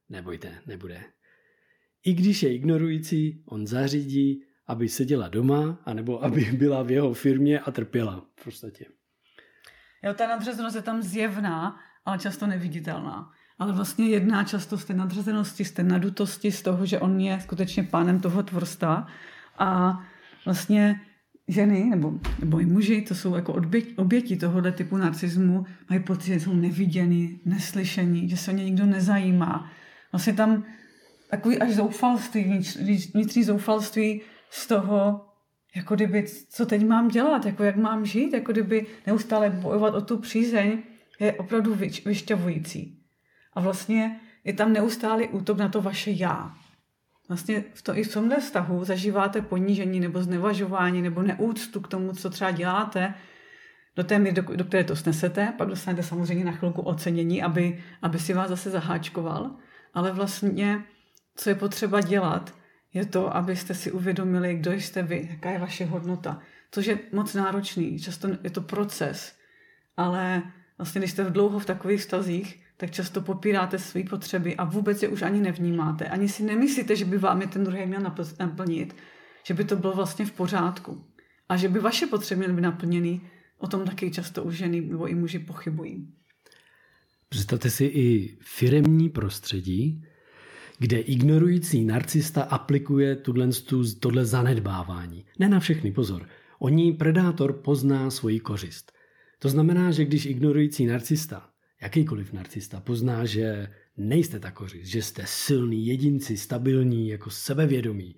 nebojte, 0.10 0.52
nebude. 0.68 1.04
I 2.06 2.14
když 2.14 2.44
je 2.44 2.54
ignorující, 2.54 3.44
on 3.46 3.68
zařídí, 3.68 4.44
aby 4.68 4.90
seděla 4.90 5.28
doma, 5.28 5.82
anebo 5.86 6.24
aby 6.24 6.42
byla 6.42 6.84
v 6.84 6.92
jeho 6.92 7.14
firmě 7.14 7.60
a 7.60 7.72
trpěla 7.72 8.26
v 8.36 8.44
podstatě. 8.44 8.86
Jo, 10.04 10.14
ta 10.14 10.28
nadřazenost 10.28 10.76
je 10.76 10.82
tam 10.82 11.02
zjevná, 11.02 11.80
ale 12.06 12.20
často 12.20 12.48
neviditelná. 12.48 13.32
Ale 13.60 13.74
vlastně 13.74 14.08
jedná 14.08 14.44
často 14.44 14.78
z 14.78 14.86
té 14.86 14.94
nadřazenosti, 14.94 15.66
z 15.66 15.72
té 15.72 15.84
nadutosti, 15.84 16.52
z 16.52 16.62
toho, 16.62 16.86
že 16.86 17.00
on 17.00 17.20
je 17.20 17.40
skutečně 17.42 17.84
pánem 17.84 18.20
toho 18.20 18.44
tvorstva. 18.44 19.08
A 19.58 20.00
vlastně 20.46 21.02
ženy 21.48 21.84
nebo, 21.90 22.14
nebo 22.40 22.60
i 22.60 22.66
muži, 22.66 23.02
to 23.02 23.16
jsou 23.16 23.36
jako 23.36 23.62
oběti, 23.96 24.38
tohohle 24.38 24.72
typu 24.72 24.98
narcismu, 24.98 25.66
mají 25.90 26.04
pocit, 26.04 26.28
že 26.28 26.40
jsou 26.40 26.54
neviděni, 26.54 27.40
neslyšení, 27.46 28.30
že 28.30 28.38
se 28.38 28.52
o 28.52 28.54
ně 28.54 28.64
nikdo 28.64 28.86
nezajímá, 28.86 29.72
vlastně 30.12 30.34
tam 30.34 30.64
takový 31.30 31.60
až 31.60 31.76
zoufalství, 31.76 32.44
vnitřní 33.14 33.44
zoufalství 33.44 34.22
z 34.50 34.68
toho, 34.68 35.26
jako 35.76 35.96
kdyby, 35.96 36.26
co 36.50 36.66
teď 36.66 36.88
mám 36.88 37.08
dělat, 37.08 37.46
jako 37.46 37.64
jak 37.64 37.76
mám 37.76 38.06
žít, 38.06 38.34
jako 38.34 38.52
kdyby 38.52 38.86
neustále 39.08 39.50
bojovat 39.50 39.96
o 39.96 40.02
tu 40.02 40.18
přízeň, 40.18 40.84
je 41.20 41.34
opravdu 41.34 41.78
vyšťavující. 42.06 42.99
A 43.54 43.62
vlastně 43.62 44.20
je 44.44 44.54
tam 44.54 44.74
neustálý 44.74 45.28
útok 45.28 45.58
na 45.58 45.70
to 45.70 45.82
vaše 45.82 46.12
já. 46.12 46.54
Vlastně 47.30 47.64
v 47.74 47.82
to, 47.82 47.98
i 47.98 48.04
v 48.04 48.14
tomhle 48.14 48.40
vztahu 48.40 48.86
zažíváte 48.86 49.42
ponížení 49.42 50.00
nebo 50.00 50.24
znevažování 50.24 51.02
nebo 51.02 51.22
neúctu 51.22 51.82
k 51.82 51.88
tomu, 51.88 52.14
co 52.14 52.30
třeba 52.30 52.52
děláte, 52.52 53.14
do 53.96 54.04
té 54.04 54.20
míry, 54.20 54.36
do, 54.36 54.42
do 54.42 54.64
které 54.64 54.84
to 54.84 54.96
snesete, 54.96 55.54
pak 55.58 55.68
dostanete 55.68 56.04
samozřejmě 56.04 56.46
na 56.46 56.52
chvilku 56.52 56.82
ocenění, 56.82 57.44
aby, 57.44 57.84
aby 58.02 58.20
si 58.20 58.34
vás 58.34 58.50
zase 58.50 58.70
zaháčkoval, 58.70 59.56
ale 59.94 60.12
vlastně, 60.12 60.84
co 61.36 61.50
je 61.50 61.56
potřeba 61.56 62.02
dělat, 62.02 62.54
je 62.94 63.06
to, 63.06 63.36
abyste 63.36 63.74
si 63.74 63.92
uvědomili, 63.92 64.56
kdo 64.56 64.72
jste 64.72 65.04
vy, 65.04 65.28
jaká 65.32 65.52
je 65.52 65.60
vaše 65.60 65.86
hodnota. 65.86 66.40
Což 66.72 66.86
je 66.86 67.00
moc 67.14 67.34
náročný, 67.34 68.00
často 68.00 68.28
je 68.44 68.50
to 68.50 68.62
proces, 68.62 69.36
ale 69.98 70.44
vlastně, 70.78 71.00
když 71.00 71.12
jste 71.12 71.24
dlouho 71.24 71.60
v 71.60 71.66
takových 71.66 72.04
stazích, 72.04 72.64
tak 72.80 72.92
často 72.92 73.22
popíráte 73.22 73.80
své 73.80 74.04
potřeby 74.04 74.56
a 74.56 74.64
vůbec 74.64 75.04
je 75.04 75.10
už 75.10 75.22
ani 75.22 75.42
nevnímáte. 75.42 76.06
Ani 76.06 76.30
si 76.30 76.44
nemyslíte, 76.44 76.96
že 76.96 77.06
by 77.06 77.18
vám 77.18 77.42
je 77.42 77.48
ten 77.48 77.64
druhý 77.64 77.86
měl 77.86 78.02
naplnit, 78.40 78.96
že 79.44 79.54
by 79.54 79.64
to 79.64 79.76
bylo 79.76 79.94
vlastně 79.94 80.26
v 80.26 80.32
pořádku. 80.32 81.04
A 81.50 81.58
že 81.58 81.70
by 81.70 81.80
vaše 81.80 82.08
potřeby 82.08 82.40
měly 82.40 82.54
být 82.54 82.62
naplněny, 82.62 83.22
o 83.58 83.68
tom 83.68 83.86
taky 83.86 84.12
často 84.12 84.44
už 84.44 84.58
ženy 84.58 84.82
nebo 84.82 85.08
i 85.08 85.16
muži 85.16 85.40
pochybují. 85.40 86.08
Představte 87.30 87.70
si 87.70 87.86
i 87.86 88.38
firemní 88.42 89.10
prostředí, 89.10 90.06
kde 90.78 91.00
ignorující 91.00 91.86
narcista 91.86 92.42
aplikuje 92.42 93.16
tohle 94.00 94.26
zanedbávání. 94.26 95.26
Ne 95.40 95.50
na 95.50 95.60
všechny, 95.60 95.92
pozor. 95.92 96.28
Oni 96.60 96.94
predátor 96.94 97.54
pozná 97.54 98.12
svoji 98.12 98.40
kořist. 98.40 98.92
To 99.40 99.50
znamená, 99.50 99.92
že 99.92 100.06
když 100.06 100.26
ignorující 100.26 100.86
narcista, 100.86 101.50
jakýkoliv 101.82 102.34
narcista, 102.34 102.80
pozná, 102.80 103.26
že 103.26 103.68
nejste 103.98 104.40
ta 104.40 104.52
kořist, 104.52 104.86
že 104.86 105.02
jste 105.02 105.24
silný, 105.26 105.88
jedinci, 105.88 106.38
stabilní, 106.38 107.10
jako 107.10 107.30
sebevědomí, 107.30 108.16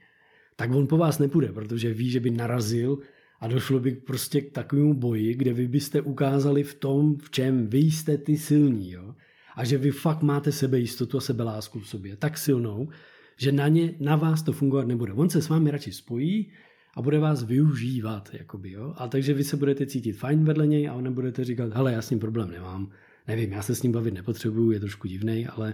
tak 0.55 0.71
on 0.71 0.87
po 0.87 0.97
vás 0.97 1.19
nepůjde, 1.19 1.51
protože 1.51 1.93
ví, 1.93 2.09
že 2.09 2.19
by 2.19 2.29
narazil 2.29 2.99
a 3.39 3.47
došlo 3.47 3.79
by 3.79 3.91
prostě 3.91 4.41
k 4.41 4.51
takovému 4.51 4.93
boji, 4.93 5.33
kde 5.33 5.53
vy 5.53 5.67
byste 5.67 6.01
ukázali 6.01 6.63
v 6.63 6.73
tom, 6.73 7.17
v 7.17 7.29
čem 7.29 7.67
vy 7.67 7.77
jste 7.77 8.17
ty 8.17 8.37
silní. 8.37 8.91
Jo? 8.91 9.15
A 9.55 9.65
že 9.65 9.77
vy 9.77 9.91
fakt 9.91 10.21
máte 10.21 10.51
sebejistotu 10.51 11.17
a 11.17 11.21
sebelásku 11.21 11.79
v 11.79 11.87
sobě 11.87 12.15
tak 12.15 12.37
silnou, 12.37 12.89
že 13.37 13.51
na, 13.51 13.67
ně, 13.67 13.93
na 13.99 14.15
vás 14.15 14.43
to 14.43 14.53
fungovat 14.53 14.87
nebude. 14.87 15.13
On 15.13 15.29
se 15.29 15.41
s 15.41 15.49
vámi 15.49 15.71
radši 15.71 15.91
spojí 15.91 16.51
a 16.95 17.01
bude 17.01 17.19
vás 17.19 17.43
využívat. 17.43 18.29
Jakoby, 18.33 18.71
jo? 18.71 18.93
A 18.97 19.07
takže 19.07 19.33
vy 19.33 19.43
se 19.43 19.57
budete 19.57 19.85
cítit 19.85 20.13
fajn 20.13 20.43
vedle 20.43 20.67
něj 20.67 20.89
a 20.89 20.93
on 20.93 21.03
nebudete 21.03 21.43
říkat, 21.43 21.73
hele, 21.73 21.93
já 21.93 22.01
s 22.01 22.09
ním 22.09 22.19
problém 22.19 22.51
nemám, 22.51 22.91
nevím, 23.27 23.51
já 23.51 23.61
se 23.61 23.75
s 23.75 23.83
ním 23.83 23.91
bavit 23.91 24.13
nepotřebuju, 24.13 24.71
je 24.71 24.79
trošku 24.79 25.07
divný, 25.07 25.47
ale 25.47 25.73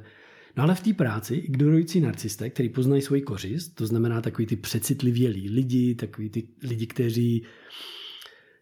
No 0.57 0.63
ale 0.63 0.75
v 0.75 0.81
té 0.81 0.93
práci 0.93 1.35
ignorující 1.35 2.01
narcisté, 2.01 2.49
který 2.49 2.69
poznají 2.69 3.01
svoji 3.01 3.21
kořist, 3.21 3.75
to 3.75 3.87
znamená 3.87 4.21
takový 4.21 4.45
ty 4.45 4.55
přecitlivělí 4.55 5.49
lidi, 5.49 5.95
takový 5.95 6.29
ty 6.29 6.47
lidi, 6.63 6.87
kteří 6.87 7.45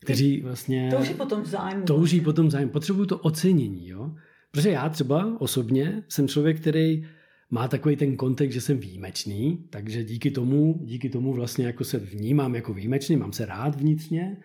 kteří 0.05 0.41
vlastně... 0.41 0.89
Touží 0.91 1.13
potom 1.13 1.45
zájem. 1.45 1.83
Touží 1.83 2.21
potom 2.21 2.51
zájem. 2.51 2.69
Potřebují 2.69 3.07
to 3.07 3.17
ocenění, 3.17 3.87
jo. 3.87 4.15
Protože 4.51 4.69
já 4.69 4.89
třeba 4.89 5.41
osobně 5.41 6.03
jsem 6.09 6.27
člověk, 6.27 6.59
který 6.59 7.07
má 7.49 7.67
takový 7.67 7.95
ten 7.95 8.15
kontext, 8.15 8.53
že 8.53 8.61
jsem 8.61 8.77
výjimečný, 8.77 9.67
takže 9.69 10.03
díky 10.03 10.31
tomu, 10.31 10.79
díky 10.83 11.09
tomu 11.09 11.33
vlastně 11.33 11.65
jako 11.65 11.83
se 11.83 11.99
vnímám 11.99 12.55
jako 12.55 12.73
výjimečný, 12.73 13.17
mám 13.17 13.33
se 13.33 13.45
rád 13.45 13.75
vnitřně 13.75 14.37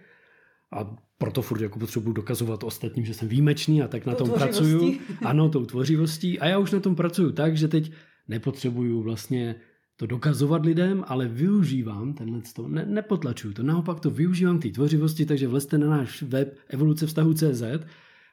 a 0.73 0.97
proto 1.21 1.43
furt 1.43 1.61
jako 1.61 1.79
potřebuji 1.79 2.12
dokazovat 2.12 2.65
ostatním, 2.65 3.05
že 3.05 3.15
jsem 3.15 3.29
výjimečný 3.29 3.83
a 3.83 3.89
tak 3.89 4.07
na 4.07 4.15
to 4.15 4.25
tom 4.25 4.35
pracuju. 4.35 4.99
Ano, 5.23 5.49
tou 5.49 5.65
tvořivostí. 5.65 6.39
A 6.39 6.47
já 6.47 6.59
už 6.59 6.71
na 6.71 6.81
tom 6.81 6.97
pracuju 6.97 7.33
tak, 7.33 7.57
že 7.57 7.69
teď 7.69 7.93
nepotřebuju 8.29 9.03
vlastně 9.03 9.55
to 9.97 10.07
dokazovat 10.07 10.65
lidem, 10.65 11.05
ale 11.07 11.29
využívám 11.29 12.15
tenhle 12.15 12.41
to, 12.55 12.69
ne, 12.69 12.87
nepotlačuju 12.87 13.55
to, 13.55 13.62
naopak 13.62 14.00
to 14.00 14.11
využívám 14.11 14.61
té 14.61 14.69
tvořivosti, 14.69 15.27
takže 15.27 15.49
vlezte 15.49 15.79
na 15.79 15.87
náš 15.87 16.23
web 16.23 16.57
evoluce 16.69 17.07
vztahu 17.07 17.35
CZ 17.35 17.62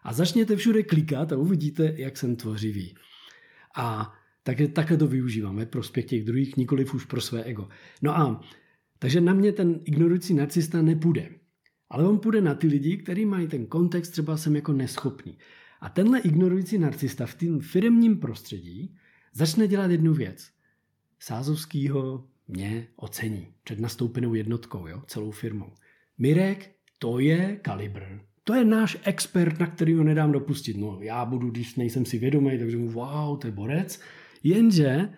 a 0.03 0.13
začněte 0.13 0.55
všude 0.55 0.83
klikat 0.83 1.33
a 1.33 1.37
uvidíte, 1.37 1.93
jak 1.97 2.17
jsem 2.17 2.35
tvořivý. 2.35 2.95
A 3.75 4.13
také, 4.43 4.67
takhle 4.67 4.97
to 4.97 5.07
využívám 5.07 5.55
ve 5.55 5.65
prospěch 5.65 6.05
těch 6.05 6.23
druhých, 6.23 6.57
nikoliv 6.57 6.93
už 6.93 7.05
pro 7.05 7.21
své 7.21 7.43
ego. 7.43 7.67
No 8.01 8.17
a 8.17 8.41
takže 8.99 9.21
na 9.21 9.33
mě 9.33 9.51
ten 9.51 9.79
ignorující 9.85 10.33
narcista 10.33 10.81
nepůjde. 10.81 11.29
Ale 11.89 12.07
on 12.07 12.19
půjde 12.19 12.41
na 12.41 12.53
ty 12.53 12.67
lidi, 12.67 12.97
kteří 12.97 13.25
mají 13.25 13.47
ten 13.47 13.65
kontext, 13.65 14.11
třeba 14.11 14.37
jsem 14.37 14.55
jako 14.55 14.73
neschopný. 14.73 15.37
A 15.81 15.89
tenhle 15.89 16.19
ignorující 16.19 16.77
narcista 16.77 17.25
v 17.25 17.35
tom 17.35 17.59
firmním 17.59 18.19
prostředí 18.19 18.95
začne 19.33 19.67
dělat 19.67 19.91
jednu 19.91 20.13
věc. 20.13 20.49
Sázovskýho 21.19 22.27
mě 22.47 22.87
ocení 22.95 23.47
před 23.63 23.79
nastoupenou 23.79 24.33
jednotkou, 24.33 24.87
jo, 24.87 25.03
celou 25.07 25.31
firmou. 25.31 25.73
Mirek, 26.17 26.71
to 26.99 27.19
je 27.19 27.59
kalibr. 27.61 28.03
To 28.43 28.53
je 28.53 28.65
náš 28.65 28.97
expert, 29.03 29.59
na 29.59 29.67
který 29.67 29.93
ho 29.93 30.03
nedám 30.03 30.31
dopustit. 30.31 30.77
No, 30.77 30.97
já 31.01 31.25
budu, 31.25 31.49
když 31.49 31.75
nejsem 31.75 32.05
si 32.05 32.17
vědomý, 32.17 32.59
takže 32.59 32.77
mu 32.77 32.89
wow, 32.89 33.37
to 33.37 33.47
je 33.47 33.51
borec. 33.51 33.99
Jenže, 34.43 35.09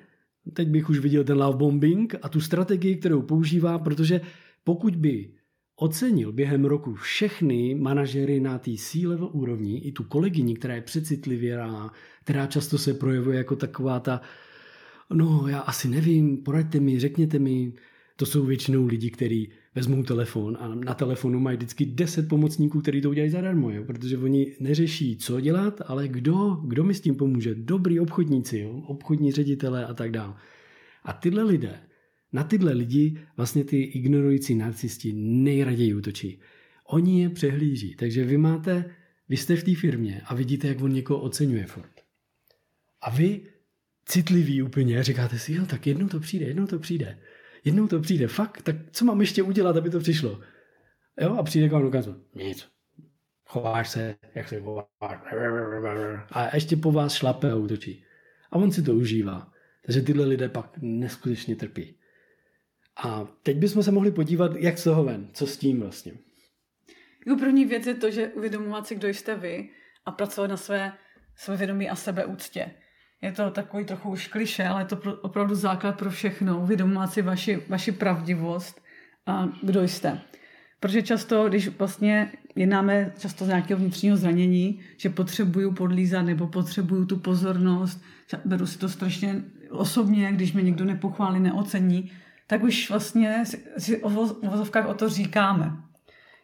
teď 0.53 0.67
bych 0.67 0.89
už 0.89 0.99
viděl 0.99 1.23
ten 1.23 1.37
love 1.37 1.57
bombing 1.57 2.15
a 2.21 2.29
tu 2.29 2.41
strategii, 2.41 2.95
kterou 2.95 3.21
používá, 3.21 3.79
protože 3.79 4.21
pokud 4.63 4.95
by 4.95 5.31
ocenil 5.79 6.31
během 6.31 6.65
roku 6.65 6.93
všechny 6.93 7.75
manažery 7.75 8.39
na 8.39 8.57
té 8.57 8.71
C-level 8.77 9.29
úrovni, 9.33 9.77
i 9.77 9.91
tu 9.91 10.03
kolegyni, 10.03 10.55
která 10.55 10.75
je 10.75 10.81
přecitlivěrá, 10.81 11.91
která 12.23 12.47
často 12.47 12.77
se 12.77 12.93
projevuje 12.93 13.37
jako 13.37 13.55
taková 13.55 13.99
ta, 13.99 14.21
no 15.13 15.47
já 15.47 15.59
asi 15.59 15.87
nevím, 15.87 16.37
poraďte 16.37 16.79
mi, 16.79 16.99
řekněte 16.99 17.39
mi, 17.39 17.73
to 18.15 18.25
jsou 18.25 18.45
většinou 18.45 18.85
lidi, 18.85 19.09
kteří 19.09 19.49
vezmou 19.75 20.03
telefon 20.03 20.57
a 20.59 20.75
na 20.75 20.93
telefonu 20.93 21.39
mají 21.39 21.57
vždycky 21.57 21.85
10 21.85 22.27
pomocníků, 22.27 22.81
kteří 22.81 23.01
to 23.01 23.09
udělají 23.09 23.31
zadarmo, 23.31 23.69
jo? 23.69 23.83
protože 23.83 24.17
oni 24.17 24.55
neřeší, 24.59 25.17
co 25.17 25.41
dělat, 25.41 25.81
ale 25.85 26.07
kdo, 26.07 26.61
kdo 26.63 26.83
mi 26.83 26.93
s 26.93 27.01
tím 27.01 27.15
pomůže. 27.15 27.55
Dobrý 27.55 27.99
obchodníci, 27.99 28.59
jo? 28.59 28.71
obchodní 28.71 29.31
ředitelé 29.31 29.85
a 29.85 29.93
tak 29.93 30.11
dále. 30.11 30.33
A 31.03 31.13
tyhle 31.13 31.43
lidé 31.43 31.79
na 32.33 32.43
tyhle 32.43 32.73
lidi 32.73 33.21
vlastně 33.37 33.63
ty 33.63 33.81
ignorující 33.83 34.55
narcisti 34.55 35.13
nejraději 35.13 35.93
útočí. 35.93 36.39
Oni 36.85 37.21
je 37.21 37.29
přehlíží, 37.29 37.95
takže 37.95 38.23
vy 38.23 38.37
máte, 38.37 38.95
vy 39.29 39.37
jste 39.37 39.55
v 39.55 39.63
té 39.63 39.75
firmě 39.75 40.21
a 40.25 40.35
vidíte, 40.35 40.67
jak 40.67 40.81
on 40.81 40.93
někoho 40.93 41.19
oceňuje 41.19 41.65
furt. 41.65 41.91
A 43.01 43.09
vy 43.09 43.41
citliví 44.05 44.61
úplně 44.61 45.03
říkáte 45.03 45.39
si, 45.39 45.53
jo, 45.53 45.65
tak 45.65 45.87
jednou 45.87 46.07
to 46.07 46.19
přijde, 46.19 46.45
jednou 46.45 46.67
to 46.67 46.79
přijde. 46.79 47.19
Jednou 47.63 47.87
to 47.87 47.99
přijde, 47.99 48.27
fakt, 48.27 48.61
tak 48.61 48.75
co 48.91 49.05
mám 49.05 49.21
ještě 49.21 49.43
udělat, 49.43 49.77
aby 49.77 49.89
to 49.89 49.99
přišlo? 49.99 50.39
Jo, 51.21 51.35
a 51.35 51.43
přijde 51.43 51.69
k 51.69 51.71
vám 51.71 51.85
ukázat, 51.85 52.17
nic, 52.35 52.67
chováš 53.45 53.89
se, 53.89 54.15
jak 54.35 54.49
se 54.49 54.59
chováš, 54.59 54.87
a 56.31 56.55
ještě 56.55 56.75
po 56.75 56.91
vás 56.91 57.13
šlape 57.13 57.51
a 57.51 57.55
útočí. 57.55 58.03
A 58.51 58.55
on 58.55 58.71
si 58.71 58.83
to 58.83 58.93
užívá. 58.93 59.51
Takže 59.85 60.01
tyhle 60.01 60.25
lidé 60.25 60.49
pak 60.49 60.77
neskutečně 60.81 61.55
trpí. 61.55 61.98
A 63.03 63.27
teď 63.43 63.57
bychom 63.57 63.83
se 63.83 63.91
mohli 63.91 64.11
podívat, 64.11 64.51
jak 64.55 64.77
z 64.77 64.83
toho 64.83 65.03
ven, 65.03 65.27
co 65.33 65.47
s 65.47 65.57
tím 65.57 65.79
vlastně. 65.79 66.11
Jako 67.27 67.39
první 67.39 67.65
věc 67.65 67.87
je 67.87 67.93
to, 67.93 68.11
že 68.11 68.27
uvědomovat 68.27 68.87
si, 68.87 68.95
kdo 68.95 69.07
jste 69.07 69.35
vy 69.35 69.69
a 70.05 70.11
pracovat 70.11 70.47
na 70.47 70.57
své 70.57 70.93
vědomí 71.57 71.89
a 71.89 71.95
sebeúctě. 71.95 72.71
Je 73.21 73.31
to 73.31 73.51
takový 73.51 73.85
trochu 73.85 74.09
už 74.09 74.27
kliše, 74.27 74.63
ale 74.63 74.81
je 74.81 74.85
to 74.85 74.95
pro, 74.95 75.15
opravdu 75.15 75.55
základ 75.55 75.97
pro 75.97 76.09
všechno. 76.09 76.61
Uvědomovat 76.61 77.13
si 77.13 77.21
vaši, 77.21 77.63
vaši 77.69 77.91
pravdivost 77.91 78.81
a 79.25 79.49
kdo 79.63 79.81
jste. 79.81 80.21
Protože 80.79 81.01
často, 81.01 81.49
když 81.49 81.67
vlastně 81.67 82.31
jednáme 82.55 83.13
často 83.19 83.45
z 83.45 83.47
nějakého 83.47 83.79
vnitřního 83.79 84.17
zranění, 84.17 84.79
že 84.97 85.09
potřebuju 85.09 85.73
podlízat 85.73 86.25
nebo 86.25 86.47
potřebuju 86.47 87.05
tu 87.05 87.19
pozornost, 87.19 88.01
beru 88.45 88.67
si 88.67 88.77
to 88.77 88.89
strašně 88.89 89.43
osobně, 89.69 90.31
když 90.31 90.53
mě 90.53 90.63
někdo 90.63 90.85
nepochválí, 90.85 91.39
neocení, 91.39 92.11
tak 92.49 92.63
už 92.63 92.89
vlastně 92.89 93.43
si 93.77 94.01
o 94.01 94.09
vozovkách 94.49 94.87
o 94.87 94.93
to 94.93 95.09
říkáme. 95.09 95.77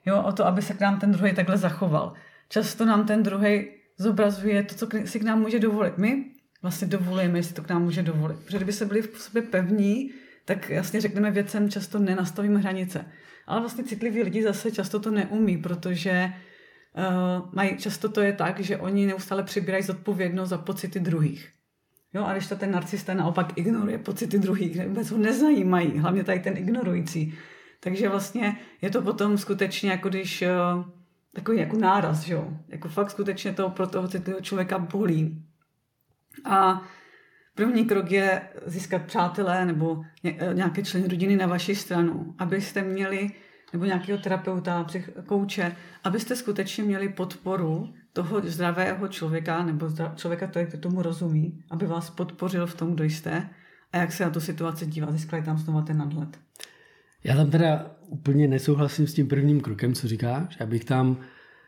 Jo, 0.06 0.22
o 0.22 0.32
to, 0.32 0.46
aby 0.46 0.62
se 0.62 0.74
k 0.74 0.80
nám 0.80 1.00
ten 1.00 1.12
druhý 1.12 1.34
takhle 1.34 1.58
zachoval. 1.58 2.14
Často 2.50 2.86
nám 2.86 3.06
ten 3.06 3.24
druhý 3.24 3.68
zobrazuje 3.98 4.64
to, 4.64 4.76
co 4.76 4.88
si 5.06 5.20
k 5.20 5.24
nám 5.24 5.42
může 5.42 5.60
dovolit. 5.60 5.98
My 5.98 6.26
vlastně 6.62 6.88
dovolujeme, 6.88 7.40
jestli 7.40 7.56
to 7.56 7.62
k 7.62 7.70
nám 7.70 7.84
může 7.84 8.04
dovolit. 8.04 8.40
Protože 8.46 8.58
kdyby 8.58 8.74
se 8.74 8.86
byli 8.86 9.02
v 9.02 9.22
sobě 9.22 9.42
pevní, 9.42 10.12
tak 10.46 10.70
jasně 10.70 11.02
řekneme 11.02 11.32
věcem, 11.32 11.70
často 11.70 12.00
nenastavíme 12.00 12.60
hranice. 12.60 13.06
Ale 13.48 13.60
vlastně 13.60 13.84
citliví 13.84 14.24
lidi 14.24 14.44
zase 14.44 14.72
často 14.72 15.00
to 15.00 15.12
neumí, 15.12 15.58
protože 15.58 16.34
uh, 16.98 17.50
mají, 17.54 17.78
často 17.78 18.10
to 18.10 18.22
je 18.22 18.34
tak, 18.34 18.60
že 18.60 18.78
oni 18.78 19.06
neustále 19.06 19.44
přibírají 19.44 19.84
zodpovědnost 19.84 20.50
za 20.50 20.58
pocity 20.58 21.00
druhých. 21.00 21.55
Jo, 22.16 22.24
a 22.24 22.34
když 22.34 22.48
to 22.48 22.56
ten 22.56 22.72
narcista 22.72 23.14
naopak 23.14 23.58
ignoruje 23.58 23.98
pocity 23.98 24.40
druhých, 24.40 24.88
vůbec 24.88 25.12
ho 25.12 25.18
nezajímají, 25.18 26.00
hlavně 26.00 26.24
tady 26.24 26.40
ten 26.40 26.58
ignorující. 26.58 27.38
Takže 27.80 28.10
vlastně 28.10 28.60
je 28.82 28.90
to 28.90 29.02
potom 29.02 29.38
skutečně 29.38 29.92
jako 29.92 30.10
když 30.10 30.42
eh, 30.42 30.52
takový 31.34 31.58
jako 31.58 31.78
náraz, 31.78 32.22
že 32.22 32.34
jo? 32.34 32.50
Jako 32.68 32.90
fakt 32.90 33.12
skutečně 33.12 33.54
to 33.54 33.70
pro 33.70 33.88
toho 33.88 34.08
citlivého 34.08 34.42
člověka 34.42 34.80
bolí. 34.80 35.44
A 36.46 36.82
první 37.56 37.86
krok 37.86 38.12
je 38.12 38.42
získat 38.66 39.02
přátelé 39.02 39.66
nebo 39.66 40.04
eh, 40.24 40.54
nějaké 40.54 40.84
členy 40.84 41.08
rodiny 41.08 41.36
na 41.36 41.48
vaši 41.48 41.76
stranu, 41.76 42.36
abyste 42.38 42.82
měli 42.82 43.32
nebo 43.74 43.86
nějakého 43.86 44.18
terapeuta, 44.18 44.88
kouče, 45.26 45.76
abyste 46.04 46.36
skutečně 46.36 46.84
měli 46.84 47.10
podporu 47.10 47.94
toho 48.16 48.42
zdravého 48.44 49.08
člověka 49.08 49.64
nebo 49.64 49.90
člověka, 50.16 50.48
který 50.48 50.80
tomu 50.80 51.02
rozumí, 51.02 51.64
aby 51.70 51.86
vás 51.86 52.10
podpořil 52.10 52.68
v 52.68 52.76
tom, 52.76 52.96
kdo 52.96 53.04
jste 53.04 53.50
a 53.92 53.98
jak 53.98 54.12
se 54.12 54.24
na 54.24 54.30
tu 54.30 54.40
situaci 54.40 54.86
dívá. 54.86 55.12
Získali 55.12 55.44
tam 55.44 55.58
znova 55.58 55.82
ten 55.82 55.98
nadhled. 55.98 56.40
Já 57.24 57.36
tam 57.36 57.52
teda 57.52 57.92
úplně 58.08 58.48
nesouhlasím 58.48 59.08
s 59.08 59.14
tím 59.14 59.28
prvním 59.28 59.62
krokem, 59.62 59.94
co 59.94 60.08
říkáš. 60.08 60.58
Já 60.60 60.66
bych 60.66 60.86
tam 60.86 61.18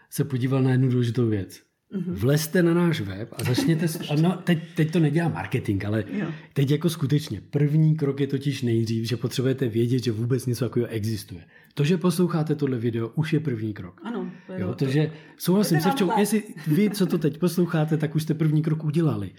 se 0.09 0.23
podíval 0.23 0.63
na 0.63 0.71
jednu 0.71 0.89
důležitou 0.89 1.27
věc. 1.27 1.66
Mm-hmm. 1.93 2.13
Vlezte 2.13 2.63
na 2.63 2.73
náš 2.73 3.01
web 3.01 3.29
a 3.33 3.43
začněte, 3.43 3.85
no, 4.21 4.41
teď, 4.43 4.59
teď 4.75 4.91
to 4.91 4.99
nedělá 4.99 5.29
marketing, 5.29 5.85
ale 5.85 6.03
jo. 6.11 6.27
teď 6.53 6.71
jako 6.71 6.89
skutečně 6.89 7.41
první 7.41 7.95
krok 7.95 8.19
je 8.19 8.27
totiž 8.27 8.61
nejdřív, 8.61 9.07
že 9.07 9.17
potřebujete 9.17 9.67
vědět, 9.67 10.03
že 10.03 10.11
vůbec 10.11 10.45
něco 10.45 10.65
takového 10.65 10.91
existuje. 10.91 11.43
To, 11.73 11.83
že 11.83 11.97
posloucháte 11.97 12.55
tohle 12.55 12.77
video, 12.77 13.11
už 13.15 13.33
je 13.33 13.39
první 13.39 13.73
krok. 13.73 14.01
Ano. 14.03 14.31
Jo, 14.57 14.73
takže 14.73 15.11
souhlasím 15.37 15.81
se 15.81 15.91
včou, 15.91 16.19
jestli 16.19 16.43
vy, 16.67 16.89
co 16.89 17.05
to 17.05 17.17
teď 17.17 17.37
posloucháte, 17.37 17.97
tak 17.97 18.15
už 18.15 18.23
jste 18.23 18.33
první 18.33 18.61
krok 18.61 18.83
udělali. 18.83 19.31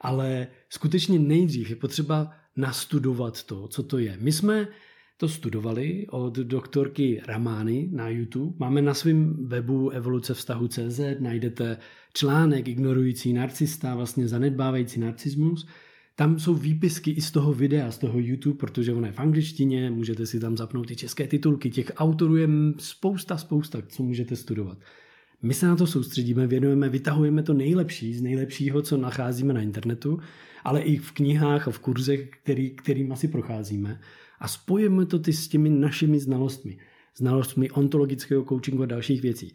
Ale 0.00 0.46
skutečně 0.68 1.18
nejdřív 1.18 1.70
je 1.70 1.76
potřeba 1.76 2.30
nastudovat 2.56 3.42
to, 3.42 3.68
co 3.68 3.82
to 3.82 3.98
je. 3.98 4.16
My 4.20 4.32
jsme 4.32 4.68
to 5.20 5.28
studovali 5.28 6.06
od 6.10 6.34
doktorky 6.34 7.20
Ramány 7.26 7.88
na 7.92 8.08
YouTube. 8.08 8.56
Máme 8.58 8.82
na 8.82 8.94
svém 8.94 9.36
webu 9.46 9.90
evoluce 9.90 10.34
vztahu 10.34 10.68
CZ, 10.68 11.00
najdete 11.18 11.76
článek 12.14 12.68
ignorující 12.68 13.32
narcista, 13.32 13.94
vlastně 13.94 14.28
zanedbávající 14.28 15.00
narcismus. 15.00 15.66
Tam 16.14 16.38
jsou 16.38 16.54
výpisky 16.54 17.10
i 17.10 17.20
z 17.20 17.30
toho 17.30 17.52
videa, 17.52 17.90
z 17.90 17.98
toho 17.98 18.18
YouTube, 18.18 18.58
protože 18.58 18.92
ono 18.92 19.06
je 19.06 19.12
v 19.12 19.18
angličtině, 19.18 19.90
můžete 19.90 20.26
si 20.26 20.40
tam 20.40 20.56
zapnout 20.56 20.90
i 20.90 20.96
české 20.96 21.26
titulky, 21.26 21.70
těch 21.70 21.92
autorů 21.96 22.36
je 22.36 22.48
spousta, 22.78 23.36
spousta, 23.36 23.82
co 23.88 24.02
můžete 24.02 24.36
studovat. 24.36 24.78
My 25.42 25.54
se 25.54 25.66
na 25.66 25.76
to 25.76 25.86
soustředíme, 25.86 26.46
věnujeme, 26.46 26.88
vytahujeme 26.88 27.42
to 27.42 27.54
nejlepší 27.54 28.14
z 28.14 28.22
nejlepšího, 28.22 28.82
co 28.82 28.96
nacházíme 28.96 29.54
na 29.54 29.60
internetu, 29.60 30.18
ale 30.64 30.80
i 30.80 30.96
v 30.96 31.12
knihách 31.12 31.68
a 31.68 31.70
v 31.70 31.78
kurzech, 31.78 32.30
který, 32.42 32.70
kterým 32.70 33.12
asi 33.12 33.28
procházíme 33.28 34.00
a 34.40 34.48
spojíme 34.48 35.06
to 35.06 35.18
ty 35.18 35.32
s 35.32 35.48
těmi 35.48 35.70
našimi 35.70 36.20
znalostmi. 36.20 36.78
Znalostmi 37.16 37.70
ontologického 37.70 38.44
coachingu 38.44 38.82
a 38.82 38.86
dalších 38.86 39.22
věcí. 39.22 39.54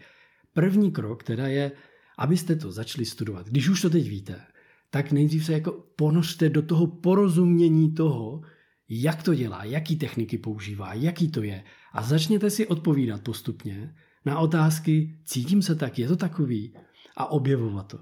První 0.54 0.92
krok 0.92 1.24
teda 1.24 1.48
je, 1.48 1.72
abyste 2.18 2.56
to 2.56 2.72
začali 2.72 3.06
studovat. 3.06 3.48
Když 3.48 3.70
už 3.70 3.82
to 3.82 3.90
teď 3.90 4.10
víte, 4.10 4.42
tak 4.90 5.12
nejdřív 5.12 5.46
se 5.46 5.54
jako 5.54 5.72
ponořte 5.96 6.50
do 6.50 6.62
toho 6.62 6.88
porozumění 6.88 7.92
toho, 7.92 8.42
jak 8.90 9.24
to 9.24 9.36
dělá, 9.36 9.64
jaký 9.64 9.96
techniky 9.96 10.38
používá, 10.38 10.94
jaký 10.94 11.28
to 11.28 11.44
je 11.44 11.64
a 11.94 12.02
začněte 12.02 12.50
si 12.50 12.68
odpovídat 12.68 13.22
postupně 13.22 13.96
na 14.26 14.40
otázky, 14.40 15.18
cítím 15.26 15.62
se 15.62 15.76
tak, 15.76 16.00
je 16.00 16.08
to 16.08 16.16
takový 16.16 16.74
a 17.18 17.32
objevovat 17.32 17.88
to. 17.88 18.00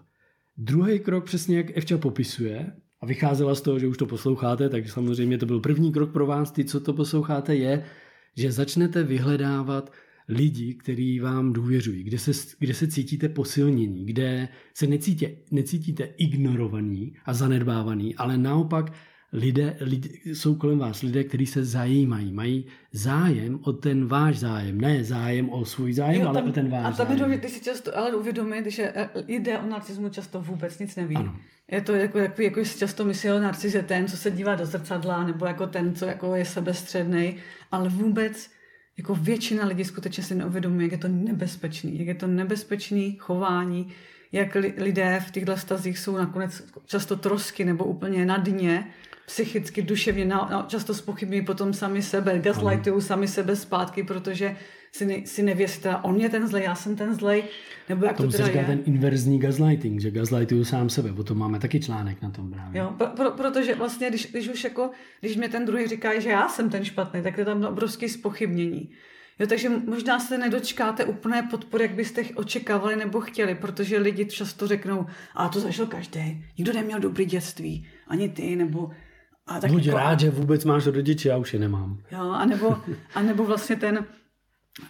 Druhý 0.58 1.00
krok, 1.00 1.26
přesně 1.26 1.58
jak 1.58 1.78
Evča 1.78 1.98
popisuje, 1.98 2.76
a 3.04 3.06
vycházela 3.06 3.56
z 3.56 3.62
toho, 3.62 3.80
že 3.80 3.88
už 3.88 3.98
to 3.98 4.06
posloucháte, 4.06 4.70
tak 4.70 4.90
samozřejmě 4.90 5.38
to 5.38 5.46
byl 5.46 5.60
první 5.60 5.92
krok 5.92 6.12
pro 6.12 6.26
vás, 6.26 6.52
ty, 6.52 6.66
co 6.66 6.80
to 6.80 6.94
posloucháte, 6.94 7.56
je, 7.56 7.86
že 8.38 8.52
začnete 8.52 9.04
vyhledávat 9.04 9.92
lidi, 10.28 10.74
kteří 10.74 11.20
vám 11.20 11.54
důvěřují, 11.54 12.04
kde 12.04 12.20
se, 12.20 12.32
kde 12.60 12.74
se 12.74 12.88
cítíte 12.88 13.30
posilnění, 13.30 14.06
kde 14.06 14.48
se 14.74 14.88
necítě, 14.88 15.36
necítíte 15.52 16.04
ignorovaný 16.04 17.16
a 17.26 17.34
zanedbávaný, 17.34 18.16
ale 18.16 18.38
naopak 18.38 18.94
lidé, 19.34 19.76
lidé, 19.80 20.10
jsou 20.26 20.56
kolem 20.56 20.80
vás 20.80 21.02
lidé, 21.02 21.24
kteří 21.24 21.46
se 21.46 21.66
zajímají, 21.66 22.34
mají 22.34 22.66
zájem 22.92 23.60
o 23.64 23.74
ten 23.74 24.08
váš 24.08 24.40
zájem, 24.40 24.82
ne 24.82 25.04
zájem 25.04 25.50
o 25.50 25.66
svůj 25.66 25.94
zájem, 25.94 26.22
jo, 26.22 26.28
tam, 26.28 26.38
ale 26.38 26.50
o 26.50 26.52
ten 26.52 26.70
váš 26.70 26.86
a 26.86 27.06
tam 27.06 27.18
zájem. 27.18 27.40
ty 27.40 27.50
si 27.50 27.64
často 27.64 27.98
ale 27.98 28.16
uvědomit, 28.16 28.66
že 28.66 28.94
lidé 29.28 29.60
o 29.60 29.66
narcismu 29.66 30.10
často 30.10 30.42
vůbec 30.42 30.80
nic 30.80 30.96
neví. 30.96 31.16
Ano. 31.16 31.36
Je 31.72 31.82
to 31.82 31.94
jako, 31.94 32.18
jako, 32.18 32.42
jako 32.42 32.64
často 32.64 33.06
myslí 33.06 33.32
o 33.32 33.40
narcis 33.40 33.74
je 33.74 33.84
ten, 33.84 34.08
co 34.08 34.18
se 34.18 34.32
dívá 34.32 34.56
do 34.56 34.66
zrcadla, 34.66 35.24
nebo 35.24 35.46
jako 35.46 35.68
ten, 35.68 35.96
co 35.96 36.06
jako 36.06 36.36
je 36.36 36.46
sebestředný, 36.46 37.36
ale 37.72 37.90
vůbec 37.90 38.50
jako 38.98 39.16
většina 39.16 39.66
lidí 39.66 39.86
skutečně 39.86 40.24
si 40.24 40.36
neuvědomuje, 40.36 40.84
jak 40.84 40.92
je 40.92 40.98
to 40.98 41.08
nebezpečný, 41.08 42.00
jak 42.00 42.08
je 42.08 42.16
to 42.16 42.28
nebezpečný 42.28 43.18
chování, 43.20 43.88
jak 44.32 44.56
lidé 44.78 45.24
v 45.28 45.32
těchto 45.32 45.58
stazích 45.58 46.00
jsou 46.00 46.18
nakonec 46.18 46.64
často 46.86 47.16
trosky 47.16 47.66
nebo 47.66 47.86
úplně 47.86 48.26
na 48.26 48.38
dně, 48.38 48.88
psychicky, 49.26 49.82
duševně, 49.82 50.26
na, 50.26 50.48
na, 50.52 50.66
často 50.68 50.94
spochybňují 50.94 51.42
potom 51.46 51.74
sami 51.74 52.02
sebe, 52.02 52.40
gaslightují 52.40 53.02
sami 53.02 53.28
sebe 53.28 53.56
zpátky, 53.56 54.04
protože 54.04 54.56
si, 54.92 55.06
ne, 55.06 55.16
si 55.26 55.44
nevěří, 55.44 55.82
on 56.02 56.22
je 56.22 56.30
ten 56.30 56.48
zlej, 56.48 56.64
já 56.64 56.76
jsem 56.76 56.96
ten 56.96 57.16
zlej, 57.16 57.44
nebo 57.90 58.06
jak 58.06 58.18
to 58.18 58.28
teda 58.28 58.38
se 58.38 58.52
říká 58.52 58.60
je. 58.60 58.66
ten 58.66 58.82
inverzní 58.86 59.40
gaslighting, 59.40 60.02
že 60.02 60.12
gaslightuju 60.12 60.66
sám 60.66 60.90
sebe, 60.90 61.12
o 61.12 61.24
tom 61.24 61.38
máme 61.38 61.60
taky 61.60 61.80
článek 61.80 62.22
na 62.22 62.30
tom 62.30 62.52
právě. 62.52 62.82
Jo, 62.82 62.94
pro, 62.98 63.08
pro, 63.08 63.32
protože 63.32 63.76
vlastně, 63.76 64.10
když, 64.10 64.32
když 64.32 64.50
už 64.50 64.64
jako, 64.64 64.90
když 65.20 65.38
mě 65.38 65.50
ten 65.50 65.66
druhý 65.66 65.88
říká, 65.88 66.20
že 66.20 66.30
já 66.30 66.50
jsem 66.50 66.70
ten 66.70 66.86
špatný, 66.86 67.22
tak 67.22 67.38
je 67.38 67.46
tam 67.46 67.66
obrovské 67.66 68.10
spochybnění. 68.10 68.90
Jo, 69.40 69.48
takže 69.48 69.70
možná 69.70 70.20
se 70.20 70.38
nedočkáte 70.38 71.06
úplné 71.06 71.44
podpory, 71.44 71.84
jak 71.84 71.94
byste 71.94 72.22
očekávali 72.36 72.96
nebo 72.96 73.22
chtěli, 73.22 73.56
protože 73.56 73.98
lidi 73.98 74.26
často 74.26 74.68
řeknou, 74.68 75.06
a 75.36 75.50
to 75.50 75.60
zažil 75.60 75.88
každý, 75.88 76.46
nikdo 76.58 76.74
neměl 76.74 77.00
dobrý 77.00 77.26
dětství, 77.26 77.88
ani 78.08 78.30
ty, 78.30 78.56
nebo 78.56 78.92
a 79.48 79.60
tak 79.60 79.72
Buď 79.72 79.86
jako, 79.86 79.98
rád, 79.98 80.20
že 80.20 80.30
vůbec 80.30 80.66
máš 80.66 80.88
rodiče, 80.88 81.30
já 81.30 81.38
už 81.38 81.54
je 81.54 81.60
nemám. 81.60 82.00
Jo, 82.12 82.32
anebo, 82.32 82.82
anebo 83.16 83.44
vlastně 83.44 83.76
ten, 83.76 84.06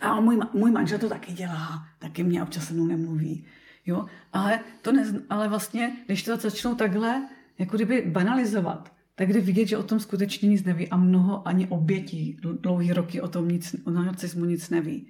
a 0.02 0.20
můj, 0.20 0.40
můj 0.54 0.72
manžel 0.72 1.00
to 1.00 1.10
taky 1.10 1.34
dělá, 1.34 1.86
taky 2.00 2.24
mě 2.24 2.44
občas 2.44 2.68
se 2.68 2.74
mnou 2.74 2.86
nemluví. 2.86 3.46
Jo, 3.86 4.06
ale, 4.34 4.60
to 4.82 4.92
ne, 4.92 5.06
ale 5.30 5.48
vlastně, 5.48 5.98
když 6.06 6.24
to 6.24 6.38
začnou 6.38 6.76
takhle, 6.76 7.28
jako 7.60 7.76
kdyby 7.76 8.02
banalizovat, 8.02 8.94
tak 9.16 9.34
jde 9.34 9.40
vidět, 9.40 9.66
že 9.66 9.78
o 9.78 9.84
tom 9.84 10.00
skutečně 10.00 10.50
nic 10.50 10.64
neví 10.64 10.90
a 10.90 10.98
mnoho 10.98 11.48
ani 11.48 11.68
obětí 11.68 12.38
dlouhý 12.42 12.94
roky 12.94 13.22
o 13.22 13.28
tom 13.28 13.48
nic, 13.48 13.76
o 13.86 13.92
narcismu 13.92 14.46
nic 14.46 14.70
neví. 14.70 15.08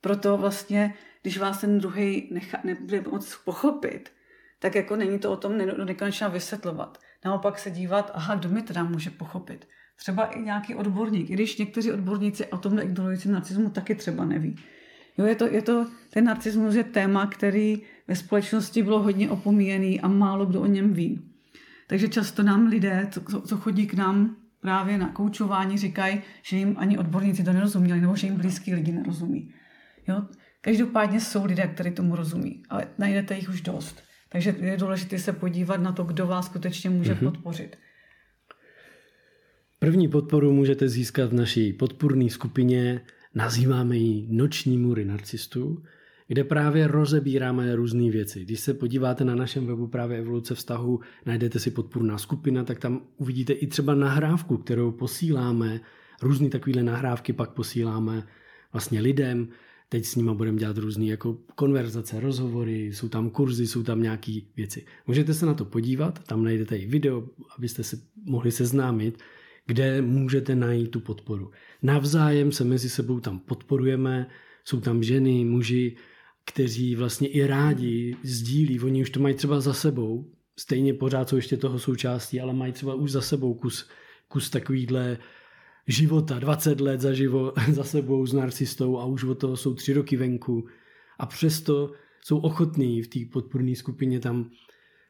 Proto 0.00 0.36
vlastně, 0.36 0.94
když 1.22 1.38
vás 1.38 1.60
ten 1.60 1.78
druhý 1.78 2.40
nebude 2.64 3.00
moc 3.10 3.36
pochopit, 3.44 4.12
tak 4.58 4.74
jako 4.74 4.96
není 4.96 5.18
to 5.18 5.32
o 5.32 5.36
tom 5.36 5.58
nekonečná 5.84 6.28
vysvětlovat. 6.28 6.98
Naopak 7.24 7.58
se 7.58 7.70
dívat, 7.70 8.10
aha, 8.14 8.34
kdo 8.34 8.48
mi 8.48 8.62
teda 8.62 8.84
může 8.84 9.10
pochopit. 9.10 9.68
Třeba 9.96 10.24
i 10.24 10.42
nějaký 10.42 10.74
odborník, 10.74 11.30
i 11.30 11.32
když 11.32 11.58
někteří 11.58 11.92
odborníci 11.92 12.46
o 12.46 12.58
tom 12.58 12.78
ignorujícím 12.78 13.32
narcismu 13.32 13.70
taky 13.70 13.94
třeba 13.94 14.24
neví. 14.24 14.56
Jo, 15.18 15.26
je 15.26 15.34
to, 15.34 15.46
je 15.46 15.62
to, 15.62 15.86
ten 16.10 16.24
narcismus 16.24 16.74
je 16.74 16.84
téma, 16.84 17.26
který 17.26 17.82
ve 18.08 18.16
společnosti 18.16 18.82
bylo 18.82 19.02
hodně 19.02 19.30
opomíjený 19.30 20.00
a 20.00 20.08
málo 20.08 20.46
kdo 20.46 20.60
o 20.60 20.66
něm 20.66 20.92
ví. 20.92 21.32
Takže 21.86 22.08
často 22.08 22.42
nám 22.42 22.66
lidé, 22.66 23.08
co, 23.10 23.40
co 23.40 23.56
chodí 23.56 23.86
k 23.86 23.94
nám 23.94 24.36
právě 24.60 24.98
na 24.98 25.08
koučování, 25.08 25.78
říkají, 25.78 26.22
že 26.42 26.56
jim 26.56 26.74
ani 26.78 26.98
odborníci 26.98 27.44
to 27.44 27.52
nerozuměli, 27.52 28.00
nebo 28.00 28.16
že 28.16 28.26
jim 28.26 28.36
blízký 28.36 28.74
lidi 28.74 28.92
nerozumí. 28.92 29.54
Jo? 30.08 30.22
Každopádně 30.60 31.20
jsou 31.20 31.44
lidé, 31.44 31.66
kteří 31.66 31.90
tomu 31.90 32.16
rozumí, 32.16 32.62
ale 32.70 32.86
najdete 32.98 33.34
jich 33.34 33.48
už 33.48 33.60
dost. 33.60 34.02
Takže 34.32 34.54
je 34.60 34.76
důležité 34.76 35.18
se 35.18 35.32
podívat 35.32 35.76
na 35.76 35.92
to, 35.92 36.04
kdo 36.04 36.26
vás 36.26 36.46
skutečně 36.46 36.90
může 36.90 37.14
mm-hmm. 37.14 37.30
podpořit. 37.30 37.76
První 39.78 40.08
podporu 40.08 40.52
můžete 40.52 40.88
získat 40.88 41.30
v 41.30 41.34
naší 41.34 41.72
podpůrné 41.72 42.30
skupině, 42.30 43.00
nazýváme 43.34 43.96
ji 43.96 44.26
Noční 44.30 44.78
můry 44.78 45.04
narcistů, 45.04 45.82
kde 46.28 46.44
právě 46.44 46.86
rozebíráme 46.86 47.76
různé 47.76 48.10
věci. 48.10 48.44
Když 48.44 48.60
se 48.60 48.74
podíváte 48.74 49.24
na 49.24 49.34
našem 49.34 49.66
webu 49.66 49.86
právě 49.86 50.18
evoluce 50.18 50.54
vztahu, 50.54 51.00
najdete 51.26 51.58
si 51.58 51.70
podpůrná 51.70 52.18
skupina, 52.18 52.64
tak 52.64 52.78
tam 52.78 53.00
uvidíte 53.16 53.52
i 53.52 53.66
třeba 53.66 53.94
nahrávku, 53.94 54.56
kterou 54.56 54.92
posíláme, 54.92 55.80
různé 56.22 56.48
takovéhle 56.48 56.82
nahrávky 56.82 57.32
pak 57.32 57.50
posíláme 57.50 58.26
vlastně 58.72 59.00
lidem, 59.00 59.48
Teď 59.92 60.04
s 60.04 60.16
nima 60.16 60.34
budeme 60.34 60.58
dělat 60.58 60.78
různé 60.78 61.06
jako 61.06 61.38
konverzace, 61.54 62.20
rozhovory, 62.20 62.86
jsou 62.86 63.08
tam 63.08 63.30
kurzy, 63.30 63.66
jsou 63.66 63.82
tam 63.82 64.02
nějaké 64.02 64.40
věci. 64.56 64.86
Můžete 65.06 65.34
se 65.34 65.46
na 65.46 65.54
to 65.54 65.64
podívat, 65.64 66.24
tam 66.24 66.44
najdete 66.44 66.76
i 66.76 66.86
video, 66.86 67.28
abyste 67.58 67.84
se 67.84 67.98
mohli 68.24 68.52
seznámit, 68.52 69.18
kde 69.66 70.02
můžete 70.02 70.54
najít 70.54 70.90
tu 70.90 71.00
podporu. 71.00 71.50
Navzájem 71.82 72.52
se 72.52 72.64
mezi 72.64 72.88
sebou 72.88 73.20
tam 73.20 73.38
podporujeme, 73.38 74.26
jsou 74.64 74.80
tam 74.80 75.02
ženy, 75.02 75.44
muži, 75.44 75.96
kteří 76.44 76.96
vlastně 76.96 77.28
i 77.28 77.46
rádi 77.46 78.16
sdílí, 78.22 78.80
oni 78.80 79.02
už 79.02 79.10
to 79.10 79.20
mají 79.20 79.34
třeba 79.34 79.60
za 79.60 79.74
sebou, 79.74 80.30
stejně 80.58 80.94
pořád 80.94 81.28
jsou 81.28 81.36
ještě 81.36 81.56
toho 81.56 81.78
součástí, 81.78 82.40
ale 82.40 82.52
mají 82.52 82.72
třeba 82.72 82.94
už 82.94 83.12
za 83.12 83.20
sebou 83.20 83.54
kus, 83.54 83.88
kus 84.28 84.50
takovýhle 84.50 85.18
života, 85.86 86.38
20 86.38 86.80
let 86.80 87.00
za, 87.00 87.12
živo, 87.12 87.52
za 87.72 87.84
sebou 87.84 88.26
s 88.26 88.32
narcistou 88.32 88.98
a 88.98 89.04
už 89.04 89.24
od 89.24 89.38
toho 89.38 89.56
jsou 89.56 89.74
tři 89.74 89.92
roky 89.92 90.16
venku 90.16 90.66
a 91.18 91.26
přesto 91.26 91.92
jsou 92.24 92.38
ochotní 92.38 93.02
v 93.02 93.08
té 93.08 93.18
podporné 93.32 93.76
skupině 93.76 94.20
tam 94.20 94.50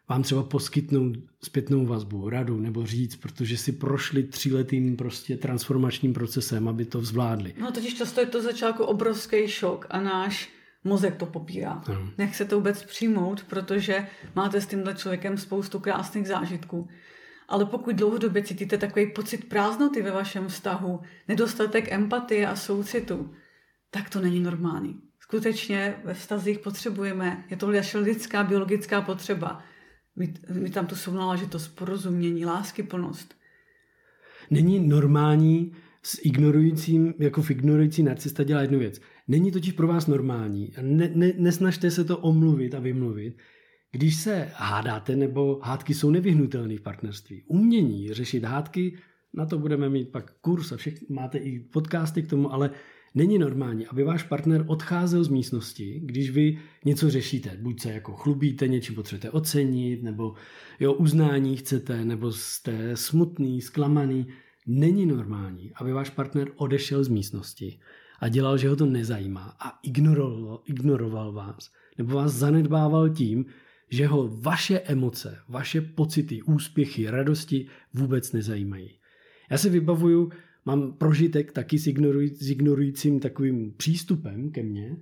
vám 0.08 0.22
třeba 0.22 0.42
poskytnout 0.42 1.16
zpětnou 1.44 1.86
vazbu, 1.86 2.28
radu 2.28 2.60
nebo 2.60 2.86
říct, 2.86 3.16
protože 3.16 3.56
si 3.56 3.72
prošli 3.72 4.22
tříletým 4.22 4.96
prostě 4.96 5.36
transformačním 5.36 6.12
procesem, 6.12 6.68
aby 6.68 6.84
to 6.84 7.00
zvládli. 7.00 7.54
No 7.60 7.72
totiž 7.72 7.94
často 7.94 8.20
je 8.20 8.26
to 8.26 8.42
začátku 8.42 8.84
obrovský 8.84 9.48
šok 9.48 9.86
a 9.90 10.00
náš 10.00 10.50
mozek 10.84 11.16
to 11.16 11.26
popírá. 11.26 11.82
Ano. 11.86 12.10
Nech 12.18 12.42
to 12.48 12.56
vůbec 12.56 12.82
přijmout, 12.82 13.44
protože 13.48 14.06
máte 14.34 14.60
s 14.60 14.66
tímhle 14.66 14.94
člověkem 14.94 15.38
spoustu 15.38 15.78
krásných 15.78 16.28
zážitků. 16.28 16.88
Ale 17.48 17.66
pokud 17.66 17.96
dlouhodobě 17.96 18.42
cítíte 18.42 18.78
takový 18.78 19.06
pocit 19.06 19.48
prázdnoty 19.48 20.02
ve 20.02 20.10
vašem 20.10 20.48
vztahu, 20.48 21.00
nedostatek 21.28 21.92
empatie 21.92 22.46
a 22.46 22.56
soucitu, 22.56 23.34
tak 23.90 24.10
to 24.10 24.20
není 24.20 24.40
normální. 24.40 25.00
Skutečně 25.20 25.94
ve 26.04 26.14
vztazích 26.14 26.58
potřebujeme, 26.58 27.44
je 27.50 27.56
to 27.56 27.70
naše 27.70 27.98
lidská 27.98 28.44
biologická 28.44 29.00
potřeba, 29.02 29.62
my, 30.16 30.34
my 30.52 30.70
tam 30.70 30.86
tu 30.86 30.96
sounáležitost, 30.96 31.68
porozumění, 31.68 32.46
lásky 32.46 32.82
plnost. 32.82 33.34
Není 34.50 34.88
normální 34.88 35.72
s 36.02 36.20
ignorujícím, 36.24 37.14
jako 37.18 37.42
v 37.42 37.50
ignorující 37.50 38.02
narcista 38.02 38.44
dělá 38.44 38.60
jednu 38.60 38.78
věc. 38.78 39.00
Není 39.28 39.52
totiž 39.52 39.72
pro 39.72 39.86
vás 39.86 40.06
normální. 40.06 40.72
Ne, 40.80 41.10
ne, 41.14 41.32
nesnažte 41.38 41.90
se 41.90 42.04
to 42.04 42.18
omluvit 42.18 42.74
a 42.74 42.80
vymluvit. 42.80 43.36
Když 43.92 44.16
se 44.16 44.48
hádáte, 44.54 45.16
nebo 45.16 45.60
hádky 45.62 45.94
jsou 45.94 46.10
nevyhnutelné 46.10 46.76
v 46.76 46.80
partnerství. 46.80 47.42
Umění 47.46 48.14
řešit 48.14 48.44
hádky, 48.44 48.98
na 49.34 49.46
to 49.46 49.58
budeme 49.58 49.88
mít 49.88 50.08
pak 50.08 50.32
kurz 50.40 50.72
a 50.72 50.76
všechny, 50.76 51.06
máte 51.10 51.38
i 51.38 51.60
podcasty 51.60 52.22
k 52.22 52.30
tomu, 52.30 52.52
ale 52.52 52.70
Není 53.14 53.38
normální, 53.38 53.86
aby 53.86 54.04
váš 54.04 54.22
partner 54.22 54.64
odcházel 54.66 55.24
z 55.24 55.28
místnosti, 55.28 56.00
když 56.04 56.30
vy 56.30 56.58
něco 56.84 57.10
řešíte. 57.10 57.56
Buď 57.60 57.80
se 57.80 57.92
jako 57.92 58.12
chlubíte, 58.12 58.68
něčím 58.68 58.94
potřebujete 58.94 59.30
ocenit, 59.30 60.02
nebo 60.02 60.34
jo, 60.80 60.92
uznání 60.92 61.56
chcete, 61.56 62.04
nebo 62.04 62.32
jste 62.32 62.96
smutný, 62.96 63.60
zklamaný. 63.60 64.26
Není 64.66 65.06
normální, 65.06 65.72
aby 65.74 65.92
váš 65.92 66.10
partner 66.10 66.48
odešel 66.56 67.04
z 67.04 67.08
místnosti 67.08 67.78
a 68.20 68.28
dělal, 68.28 68.58
že 68.58 68.68
ho 68.68 68.76
to 68.76 68.86
nezajímá 68.86 69.56
a 69.60 69.78
ignoroval, 69.82 70.60
ignoroval 70.66 71.32
vás, 71.32 71.70
nebo 71.98 72.14
vás 72.14 72.32
zanedbával 72.32 73.10
tím, 73.10 73.44
že 73.92 74.06
ho 74.06 74.28
vaše 74.28 74.80
emoce, 74.80 75.38
vaše 75.48 75.80
pocity, 75.80 76.42
úspěchy, 76.42 77.10
radosti 77.10 77.66
vůbec 77.94 78.32
nezajímají. 78.32 78.90
Já 79.50 79.58
si 79.58 79.70
vybavuju 79.70 80.30
mám 80.64 80.92
prožitek 80.92 81.52
taky 81.52 81.78
s, 81.78 81.86
ignoruj, 81.86 82.28
s 82.28 82.50
ignorujícím 82.50 83.20
takovým 83.20 83.72
přístupem 83.72 84.50
ke 84.50 84.62
mně. 84.62 84.96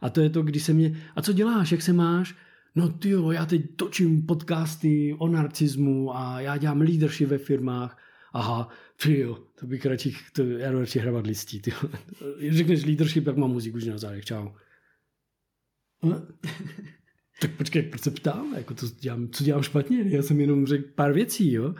A 0.00 0.10
to 0.10 0.20
je 0.20 0.30
to, 0.30 0.42
když 0.42 0.62
se 0.62 0.72
mě, 0.72 0.96
a 1.16 1.22
co 1.22 1.32
děláš, 1.32 1.72
jak 1.72 1.82
se 1.82 1.92
máš? 1.92 2.34
No 2.74 2.88
ty 2.88 3.08
jo, 3.08 3.30
já 3.30 3.46
teď 3.46 3.76
točím 3.76 4.26
podcasty 4.26 5.14
o 5.18 5.28
narcismu 5.28 6.16
a 6.16 6.40
já 6.40 6.56
dělám 6.56 6.80
leadership 6.80 7.28
ve 7.28 7.38
firmách. 7.38 7.98
Aha, 8.32 8.68
ty 9.02 9.18
jo, 9.18 9.38
to 9.60 9.66
bych 9.66 9.86
radši, 9.86 10.16
to, 10.32 10.42
já 10.42 10.72
radši 10.72 10.98
hrabat 10.98 11.26
listí. 11.26 11.60
Ty 11.60 11.70
jo. 11.70 11.90
Řekneš 12.50 12.84
leadership, 12.84 13.26
jak 13.26 13.36
mám 13.36 13.50
muziku 13.50 13.76
už 13.76 13.84
na 13.84 13.98
zádech, 13.98 14.24
čau. 14.24 14.48
Tak 17.42 17.50
počkej, 17.50 17.82
proč 17.82 18.00
se 18.00 18.10
ptám, 18.10 18.54
jako 18.56 18.74
to 18.74 18.86
dělám, 19.00 19.28
co 19.28 19.44
dělám 19.44 19.62
špatně? 19.62 20.04
Já 20.08 20.22
jsem 20.22 20.40
jenom 20.40 20.66
řekl 20.66 20.84
pár 20.94 21.12
věcí, 21.12 21.52
jo. 21.52 21.74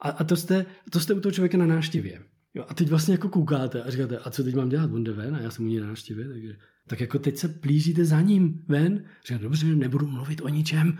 A, 0.00 0.08
a 0.10 0.24
to, 0.24 0.36
jste, 0.36 0.66
to 0.90 1.00
jste 1.00 1.14
u 1.14 1.20
toho 1.20 1.32
člověka 1.32 1.58
na 1.58 1.66
náštěvě. 1.66 2.22
Jo, 2.54 2.64
a 2.68 2.74
teď 2.74 2.88
vlastně 2.88 3.14
jako 3.14 3.28
koukáte 3.28 3.82
a 3.82 3.90
říkáte, 3.90 4.18
a 4.18 4.30
co 4.30 4.44
teď 4.44 4.54
mám 4.54 4.68
dělat? 4.68 4.90
On 4.92 5.04
jde 5.04 5.12
ven 5.12 5.36
a 5.36 5.40
já 5.40 5.50
jsem 5.50 5.64
u 5.64 5.68
něj 5.68 5.80
na 5.80 5.86
návštěvě, 5.86 6.28
takže 6.28 6.56
tak 6.86 7.00
jako 7.00 7.18
teď 7.18 7.36
se 7.36 7.48
plížíte 7.48 8.04
za 8.04 8.20
ním 8.20 8.64
ven. 8.68 9.04
Říkáte, 9.26 9.42
dobře, 9.42 9.66
nebudu 9.66 10.06
mluvit 10.06 10.40
o 10.40 10.48
ničem. 10.48 10.98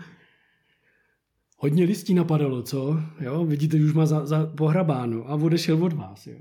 Hodně 1.57 1.83
listí 1.83 2.13
napadalo, 2.13 2.63
co? 2.63 2.99
Jo, 3.19 3.45
vidíte, 3.45 3.77
že 3.77 3.85
už 3.85 3.93
má 3.93 4.05
za, 4.05 4.25
za 4.25 4.45
pohrabáno 4.45 5.29
a 5.29 5.35
odešel 5.35 5.83
od 5.83 5.93
vás, 5.93 6.27
jo. 6.27 6.39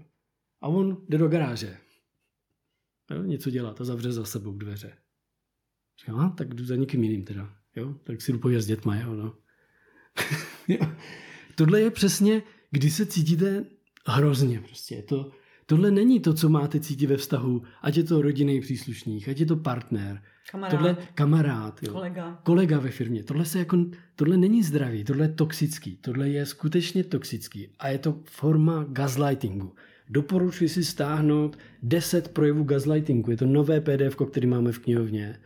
A 0.61 0.68
on 0.68 0.97
jde 1.09 1.18
do 1.18 1.29
garáže. 1.29 1.77
Jo, 3.11 3.23
něco 3.23 3.51
dělat 3.51 3.81
a 3.81 3.85
zavře 3.85 4.12
za 4.12 4.25
sebou 4.25 4.59
dveře. 4.59 4.92
Říkám, 6.01 6.33
tak 6.33 6.55
jdu 6.55 6.65
za 6.65 6.77
někým 6.77 7.05
jiným 7.05 7.25
teda. 7.25 7.53
Jo, 7.77 7.95
tak 8.05 8.23
si 8.23 8.33
jdu 8.33 8.39
povědět 8.39 8.63
s 8.63 8.67
dětma, 8.67 8.97
jo, 8.97 9.15
no. 9.15 9.35
Tohle 11.55 11.81
je 11.81 11.91
přesně, 11.91 12.43
kdy 12.71 12.91
se 12.91 13.07
cítíte 13.07 13.65
hrozně 14.07 14.61
prostě. 14.61 14.95
Je 14.95 15.03
to, 15.03 15.31
tohle 15.67 15.91
není 15.91 16.21
to, 16.21 16.35
co 16.35 16.49
máte 16.49 16.81
cítit 16.81 17.07
ve 17.07 17.17
vztahu, 17.17 17.63
ať 17.83 17.97
je 17.97 18.05
to 18.05 18.23
rodinný 18.23 18.61
příslušník, 18.61 19.29
ať 19.29 19.41
je 19.41 19.47
to 19.47 19.57
partner, 19.57 20.23
kamarád, 20.51 20.71
tohle 20.71 20.97
kamarád, 21.15 21.83
jo, 21.83 21.93
kolega. 21.93 22.41
kolega 22.43 22.79
ve 22.79 22.91
firmě. 22.91 23.23
Tohle, 23.23 23.45
se 23.45 23.59
jako, 23.59 23.85
tohle 24.17 24.37
není 24.37 24.63
zdravý, 24.63 25.05
tohle 25.05 25.25
je 25.25 25.29
toxický, 25.29 25.97
tohle 25.97 26.29
je 26.29 26.47
skutečně 26.47 27.05
toxický 27.05 27.69
a 27.79 27.89
je 27.89 27.99
to 27.99 28.21
forma 28.25 28.85
gaslightingu. 28.89 29.75
Doporučuji 30.11 30.69
si 30.69 30.85
stáhnout 30.85 31.59
10 31.83 32.29
projevů 32.29 32.65
gaslightingu. 32.65 33.31
Je 33.31 33.37
to 33.37 33.47
nové 33.47 33.81
PDF, 33.81 34.17
který 34.31 34.47
máme 34.47 34.73
v 34.73 34.79
knihovně 34.79 35.39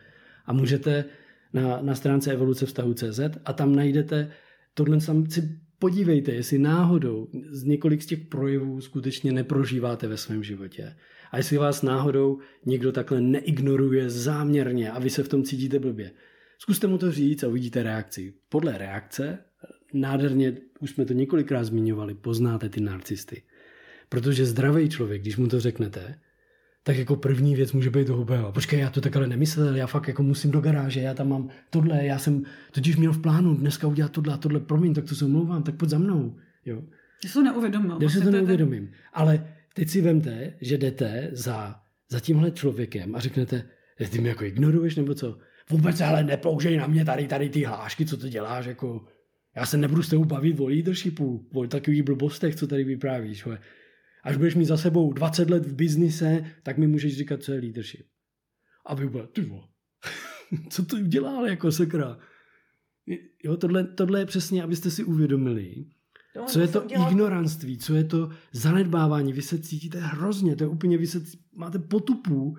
a 0.47 0.53
můžete 0.53 1.05
na, 1.53 1.83
na 1.83 1.95
stránce 1.95 2.33
evoluce 2.33 2.67
CZ 2.67 3.21
a 3.45 3.53
tam 3.53 3.77
najdete 3.77 4.31
tohle 4.75 5.01
tam 5.01 5.31
si 5.31 5.59
podívejte, 5.79 6.33
jestli 6.33 6.59
náhodou 6.59 7.29
z 7.51 7.65
několik 7.65 8.03
z 8.03 8.07
těch 8.07 8.21
projevů 8.21 8.81
skutečně 8.81 9.33
neprožíváte 9.33 10.09
ve 10.09 10.17
svém 10.17 10.43
životě. 10.43 10.97
A 11.31 11.37
jestli 11.37 11.59
vás 11.59 11.83
náhodou 11.83 12.39
někdo 12.67 12.93
takhle 12.93 13.21
neignoruje 13.21 14.11
záměrně 14.11 14.91
a 14.91 14.99
vy 14.99 15.11
se 15.11 15.23
v 15.23 15.29
tom 15.29 15.45
cítíte 15.45 15.79
blbě. 15.79 16.11
Zkuste 16.59 16.87
mu 16.87 16.99
to 16.99 17.13
říct 17.13 17.45
a 17.45 17.49
uvidíte 17.49 17.83
reakci. 17.83 18.35
Podle 18.49 18.79
reakce, 18.79 19.39
nádherně, 19.93 20.57
už 20.81 20.91
jsme 20.91 21.05
to 21.05 21.13
několikrát 21.13 21.65
zmiňovali, 21.65 22.15
poznáte 22.15 22.69
ty 22.69 22.81
narcisty. 22.81 23.43
Protože 24.09 24.47
zdravý 24.47 24.89
člověk, 24.89 25.23
když 25.23 25.37
mu 25.37 25.49
to 25.49 25.61
řeknete, 25.61 26.19
tak 26.83 26.97
jako 26.97 27.17
první 27.17 27.57
věc 27.57 27.73
může 27.73 27.91
být 27.91 28.09
úplně, 28.11 28.39
počkej, 28.51 28.81
já 28.81 28.91
to 28.91 29.01
tak 29.01 29.17
ale 29.17 29.27
nemyslel, 29.27 29.77
já 29.77 29.87
fakt 29.87 30.09
jako 30.09 30.23
musím 30.23 30.51
do 30.51 30.61
garáže, 30.61 31.01
já 31.01 31.15
tam 31.15 31.29
mám 31.29 31.49
tohle, 31.71 32.07
já 32.07 32.19
jsem 32.19 32.45
totiž 32.73 32.97
měl 32.97 33.13
v 33.13 33.23
plánu 33.23 33.55
dneska 33.55 33.87
udělat 33.87 34.13
tohle 34.13 34.35
a 34.35 34.37
tohle, 34.37 34.61
promiň, 34.61 34.95
tak 34.95 35.05
to 35.05 35.15
se 35.15 35.25
omlouvám, 35.25 35.63
tak 35.63 35.75
pojď 35.75 35.91
za 35.91 35.99
mnou, 35.99 36.37
jo. 36.65 36.83
Já 37.25 37.31
se 37.31 37.35
to 37.35 37.43
neuvědomil. 37.43 37.99
Já 38.03 38.09
si 38.09 38.21
to 38.21 38.31
neuvědomím, 38.31 38.91
ale 39.13 39.47
teď 39.75 39.89
si 39.89 40.01
vemte, 40.01 40.55
že 40.61 40.79
jdete 40.79 41.31
za, 41.33 41.77
za 42.11 42.21
tímhle 42.21 42.51
člověkem 42.51 43.15
a 43.15 43.21
řeknete, 43.21 43.65
ty 44.11 44.19
mě 44.19 44.29
jako 44.29 44.45
ignoruješ 44.45 44.97
nebo 44.97 45.15
co? 45.15 45.39
Vůbec 45.71 46.01
ale 46.01 46.25
nepoužij 46.25 46.77
na 46.77 46.87
mě 46.87 47.05
tady, 47.05 47.27
tady 47.27 47.49
ty 47.49 47.65
hlášky, 47.65 48.07
co 48.07 48.17
to 48.17 48.29
děláš, 48.29 48.67
jako 48.67 49.05
já 49.57 49.67
se 49.67 49.77
nebudu 49.77 50.03
s 50.03 50.09
tebou 50.09 50.25
bavit 50.25 50.61
o 50.61 50.67
leadershipu, 50.67 51.49
o 51.55 51.67
takových 51.67 52.03
blbostech, 52.03 52.55
co 52.55 52.67
tady 52.67 52.85
vyprávíš. 52.85 53.45
Hele 53.45 53.59
až 54.23 54.37
budeš 54.37 54.55
mít 54.55 54.65
za 54.65 54.77
sebou 54.77 55.13
20 55.13 55.51
let 55.51 55.67
v 55.67 55.75
biznise, 55.75 56.45
tak 56.63 56.79
mi 56.79 56.87
můžeš 56.87 57.17
říkat, 57.17 57.43
co 57.43 57.53
je 57.53 57.61
leadership. 57.61 58.07
A 58.87 58.95
vy 58.95 59.09
bude, 59.09 59.27
ty 59.27 59.53
co 60.69 60.85
to 60.85 60.99
dělá 60.99 61.49
jako 61.49 61.73
sekra? 61.73 62.19
Jo, 63.45 63.57
tohle, 63.57 63.85
tohle 63.85 64.21
je 64.21 64.27
přesně, 64.27 64.63
abyste 64.63 64.91
si 64.91 65.05
uvědomili, 65.05 65.85
co 66.47 66.61
je 66.61 66.69
to 66.69 66.85
dělat... 66.89 67.11
ignoranství, 67.11 67.79
co 67.79 67.95
je 67.95 68.05
to 68.05 68.31
zanedbávání. 68.53 69.33
Vy 69.33 69.43
se 69.43 69.59
cítíte 69.59 70.01
hrozně, 70.01 70.57
to 70.57 70.65
je 70.65 70.69
úplně, 70.69 70.99
vy 70.99 71.07
se 71.07 71.23
máte 71.55 71.79
potupu, 71.79 72.57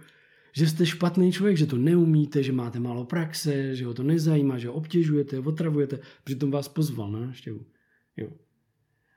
že 0.56 0.68
jste 0.68 0.86
špatný 0.86 1.32
člověk, 1.32 1.58
že 1.58 1.66
to 1.66 1.78
neumíte, 1.78 2.44
že 2.44 2.52
máte 2.52 2.80
málo 2.80 3.06
praxe, 3.06 3.76
že 3.76 3.86
ho 3.86 3.94
to 3.94 4.04
nezajímá, 4.04 4.58
že 4.58 4.68
ho 4.68 4.74
obtěžujete, 4.74 5.40
otravujete, 5.40 6.00
přitom 6.24 6.52
vás 6.52 6.68
pozval 6.68 7.12
na 7.12 7.20
návštěvu. 7.20 7.66
Jo. 8.18 8.30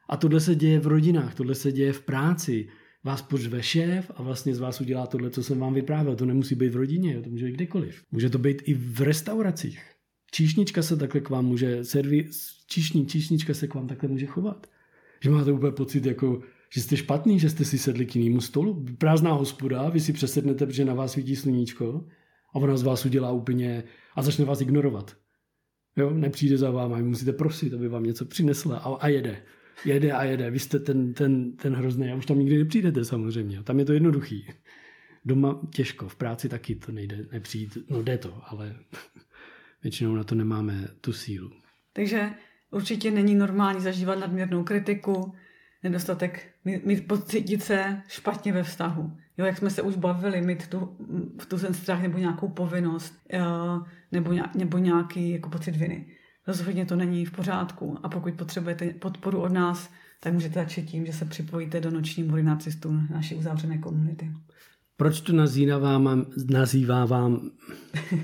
A 0.08 0.16
tohle 0.16 0.40
se 0.40 0.54
děje 0.54 0.80
v 0.80 0.86
rodinách, 0.86 1.34
tohle 1.34 1.54
se 1.54 1.72
děje 1.72 1.92
v 1.92 2.00
práci. 2.00 2.68
Vás 3.04 3.22
pořve 3.22 3.62
šéf 3.62 4.10
a 4.14 4.22
vlastně 4.22 4.54
z 4.54 4.58
vás 4.58 4.80
udělá 4.80 5.06
tohle, 5.06 5.30
co 5.30 5.42
jsem 5.42 5.58
vám 5.58 5.74
vyprávěl. 5.74 6.16
To 6.16 6.26
nemusí 6.26 6.54
být 6.54 6.72
v 6.72 6.76
rodině, 6.76 7.20
to 7.20 7.30
může 7.30 7.44
být 7.44 7.52
kdekoliv. 7.52 8.02
Může 8.10 8.30
to 8.30 8.38
být 8.38 8.62
i 8.64 8.74
v 8.74 9.00
restauracích. 9.00 9.82
Číšnička 10.30 10.82
se 10.82 10.96
takhle 10.96 11.20
k 11.20 11.30
vám 11.30 11.46
může, 11.46 11.84
servi, 11.84 12.28
číšník, 12.66 13.08
číšnička 13.08 13.54
se 13.54 13.66
k 13.68 13.74
vám 13.74 13.86
takhle 13.86 14.08
může 14.08 14.26
chovat. 14.26 14.66
Že 15.20 15.30
máte 15.30 15.52
úplně 15.52 15.72
pocit, 15.72 16.06
jako, 16.06 16.42
že 16.74 16.80
jste 16.80 16.96
špatný, 16.96 17.38
že 17.38 17.50
jste 17.50 17.64
si 17.64 17.78
sedli 17.78 18.06
k 18.06 18.16
jinému 18.16 18.40
stolu. 18.40 18.84
Prázdná 18.98 19.32
hospoda, 19.32 19.88
vy 19.88 20.00
si 20.00 20.12
přesednete, 20.12 20.66
protože 20.66 20.84
na 20.84 20.94
vás 20.94 21.12
svítí 21.12 21.36
sluníčko 21.36 22.04
a 22.54 22.54
ona 22.54 22.76
z 22.76 22.82
vás 22.82 23.06
udělá 23.06 23.32
úplně 23.32 23.84
a 24.14 24.22
začne 24.22 24.44
vás 24.44 24.60
ignorovat. 24.60 25.16
Jo, 25.96 26.10
nepřijde 26.10 26.58
za 26.58 26.70
váma, 26.70 26.98
musíte 26.98 27.32
prosit, 27.32 27.74
aby 27.74 27.88
vám 27.88 28.04
něco 28.04 28.24
přinesla 28.24 28.78
a, 28.78 28.94
a 28.94 29.08
jede 29.08 29.42
jede 29.84 30.12
a 30.12 30.24
jede. 30.24 30.50
Vy 30.50 30.58
jste 30.58 30.78
ten, 30.78 31.14
ten, 31.14 31.52
ten 31.52 31.74
hrozný 31.74 32.10
a 32.10 32.14
už 32.14 32.26
tam 32.26 32.38
nikdy 32.38 32.58
nepřijdete 32.58 33.04
samozřejmě. 33.04 33.62
Tam 33.62 33.78
je 33.78 33.84
to 33.84 33.92
jednoduchý. 33.92 34.46
Doma 35.24 35.60
těžko, 35.74 36.08
v 36.08 36.16
práci 36.16 36.48
taky 36.48 36.74
to 36.74 36.92
nejde 36.92 37.26
nepřijít. 37.32 37.78
No 37.90 38.02
jde 38.02 38.18
to, 38.18 38.42
ale 38.46 38.76
většinou 39.82 40.14
na 40.14 40.24
to 40.24 40.34
nemáme 40.34 40.88
tu 41.00 41.12
sílu. 41.12 41.50
Takže 41.92 42.30
určitě 42.70 43.10
není 43.10 43.34
normální 43.34 43.80
zažívat 43.80 44.18
nadměrnou 44.18 44.64
kritiku, 44.64 45.34
nedostatek, 45.82 46.50
mít, 46.64 47.06
pocítit 47.06 47.62
se 47.62 48.02
špatně 48.08 48.52
ve 48.52 48.62
vztahu. 48.62 49.12
Jo, 49.38 49.46
jak 49.46 49.58
jsme 49.58 49.70
se 49.70 49.82
už 49.82 49.96
bavili, 49.96 50.40
mít 50.40 50.66
tu, 50.66 50.96
tu 51.48 51.58
ten 51.58 51.74
strach 51.74 52.02
nebo 52.02 52.18
nějakou 52.18 52.48
povinnost, 52.48 53.14
nebo, 54.12 54.34
nebo 54.54 54.78
nějaký 54.78 55.30
jako 55.30 55.50
pocit 55.50 55.76
viny. 55.76 56.06
Rozhodně 56.46 56.86
to 56.86 56.96
není 56.96 57.26
v 57.26 57.32
pořádku 57.32 57.98
a 58.02 58.08
pokud 58.08 58.34
potřebujete 58.34 58.86
podporu 58.86 59.40
od 59.40 59.52
nás, 59.52 59.90
tak 60.20 60.32
můžete 60.32 60.60
začít 60.60 60.86
tím, 60.86 61.06
že 61.06 61.12
se 61.12 61.24
připojíte 61.24 61.80
do 61.80 61.90
noční 61.90 62.22
mory 62.22 62.42
nacistů 62.42 63.00
naší 63.10 63.34
uzavřené 63.34 63.78
komunity. 63.78 64.32
Proč 64.96 65.20
to 65.20 65.32
nazýváme, 65.32 66.10
nazýváme, 66.50 67.38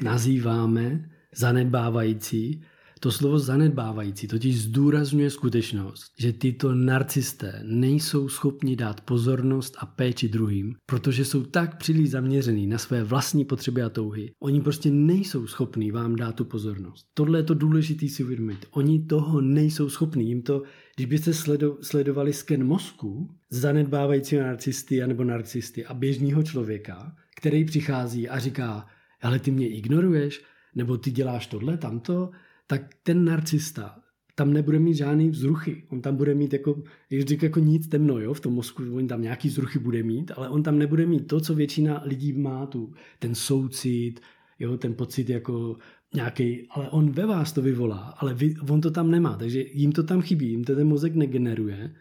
nazýváme 0.03 1.11
zanedbávající? 1.37 2.63
To 3.03 3.13
slovo 3.13 3.39
zanedbávající 3.39 4.29
totiž 4.29 4.63
zdůrazňuje 4.63 5.31
skutečnost, 5.31 6.05
že 6.19 6.33
tyto 6.33 6.75
narcisté 6.75 7.61
nejsou 7.63 8.29
schopni 8.29 8.77
dát 8.77 9.01
pozornost 9.01 9.77
a 9.79 9.87
péči 9.87 10.29
druhým, 10.29 10.75
protože 10.87 11.25
jsou 11.25 11.43
tak 11.43 11.79
příliš 11.79 12.11
zaměřený 12.11 12.67
na 12.67 12.79
své 12.79 13.05
vlastní 13.05 13.45
potřeby 13.45 13.83
a 13.83 13.89
touhy. 13.89 14.33
Oni 14.41 14.61
prostě 14.61 14.91
nejsou 14.91 15.47
schopní 15.47 15.91
vám 15.91 16.17
dát 16.17 16.35
tu 16.35 16.45
pozornost. 16.45 17.07
Tohle 17.15 17.39
je 17.39 17.43
to 17.43 17.55
důležité 17.55 18.09
si 18.09 18.25
uvědomit. 18.25 18.67
Oni 18.71 19.05
toho 19.05 19.41
nejsou 19.41 19.89
schopní. 19.89 20.29
Jim 20.29 20.43
to, 20.43 20.63
když 20.97 21.07
byste 21.07 21.35
sledo, 21.35 21.79
sledovali 21.81 22.33
sken 22.33 22.65
mozku 22.65 23.31
zanedbávajícího 23.51 24.43
narcisty 24.43 25.07
nebo 25.07 25.25
narcisty 25.25 25.87
a 25.87 25.95
běžného 25.95 26.43
člověka, 26.43 27.17
který 27.37 27.65
přichází 27.65 28.29
a 28.29 28.39
říká, 28.39 28.87
ale 29.23 29.39
ty 29.39 29.51
mě 29.51 29.69
ignoruješ, 29.69 30.45
nebo 30.75 30.97
ty 30.97 31.11
děláš 31.11 31.47
tohle, 31.47 31.77
tamto, 31.77 32.31
tak 32.73 32.95
ten 33.03 33.25
narcista 33.25 33.99
tam 34.35 34.53
nebude 34.53 34.79
mít 34.79 34.95
žádný 34.95 35.31
vzruchy. 35.31 35.83
On 35.89 36.01
tam 36.01 36.17
bude 36.17 36.35
mít 36.35 36.53
jako, 36.53 36.83
jak 37.11 37.29
říká, 37.29 37.47
jako 37.47 37.61
nic 37.61 37.89
temno 37.89 38.19
jo, 38.19 38.35
v 38.35 38.41
tom 38.41 38.55
mozku, 38.55 38.83
on 38.97 39.09
tam 39.09 39.23
nějaký 39.23 39.49
vzruchy 39.49 39.79
bude 39.79 40.03
mít, 40.03 40.33
ale 40.37 40.49
on 40.49 40.63
tam 40.63 40.79
nebude 40.79 41.07
mít 41.07 41.27
to, 41.27 41.41
co 41.41 41.55
většina 41.55 42.03
lidí 42.05 42.33
má, 42.33 42.67
tu, 42.67 42.93
ten 43.19 43.35
soucit, 43.35 44.21
jo, 44.59 44.77
ten 44.77 44.95
pocit 44.95 45.29
jako 45.29 45.77
nějaký, 46.15 46.67
ale 46.71 46.91
on 46.91 47.11
ve 47.11 47.27
vás 47.27 47.53
to 47.53 47.63
vyvolá, 47.63 48.15
ale 48.19 48.35
vy, 48.35 48.55
on 48.71 48.81
to 48.81 48.91
tam 48.91 49.11
nemá, 49.11 49.37
takže 49.37 49.65
jim 49.73 49.93
to 49.93 50.03
tam 50.03 50.23
chybí, 50.23 50.51
jim 50.51 50.65
to 50.65 50.77
ten 50.77 50.89
mozek 50.89 51.15
negeneruje 51.15 51.95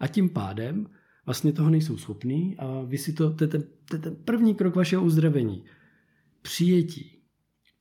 a 0.00 0.06
tím 0.06 0.28
pádem 0.28 0.86
vlastně 1.26 1.52
toho 1.52 1.70
nejsou 1.70 1.96
schopní 1.96 2.56
a 2.58 2.82
vy 2.82 2.98
si 2.98 3.12
to, 3.12 3.30
to 3.30 3.44
je 3.44 3.48
ten, 3.48 3.62
to 3.88 3.96
je 3.96 4.02
ten 4.02 4.16
první 4.24 4.54
krok 4.54 4.76
vašeho 4.76 5.04
uzdravení. 5.04 5.64
Přijetí 6.42 7.15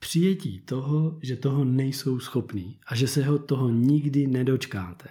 přijetí 0.06 0.60
toho, 0.60 1.20
že 1.22 1.36
toho 1.36 1.66
nejsou 1.66 2.20
schopní 2.20 2.80
a 2.88 2.96
že 2.96 3.08
se 3.08 3.24
ho 3.24 3.40
toho 3.40 3.70
nikdy 3.70 4.28
nedočkáte. 4.28 5.10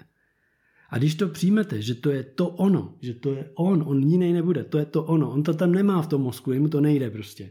A 0.91 0.99
když 0.99 1.15
to 1.15 1.29
přijmete, 1.29 1.83
že 1.83 1.95
to 1.95 2.11
je 2.11 2.23
to 2.23 2.49
ono, 2.49 2.95
že 3.01 3.15
to 3.15 3.33
je 3.33 3.51
on, 3.55 3.83
on 3.87 4.03
jiný 4.03 4.33
nebude, 4.33 4.65
to 4.65 4.79
je 4.79 4.85
to 4.85 5.05
ono, 5.05 5.31
on 5.31 5.43
to 5.43 5.55
tam 5.55 5.73
nemá 5.73 6.03
v 6.03 6.07
tom 6.07 6.23
mozku, 6.23 6.53
jemu 6.53 6.69
to 6.69 6.81
nejde 6.81 7.11
prostě. 7.11 7.51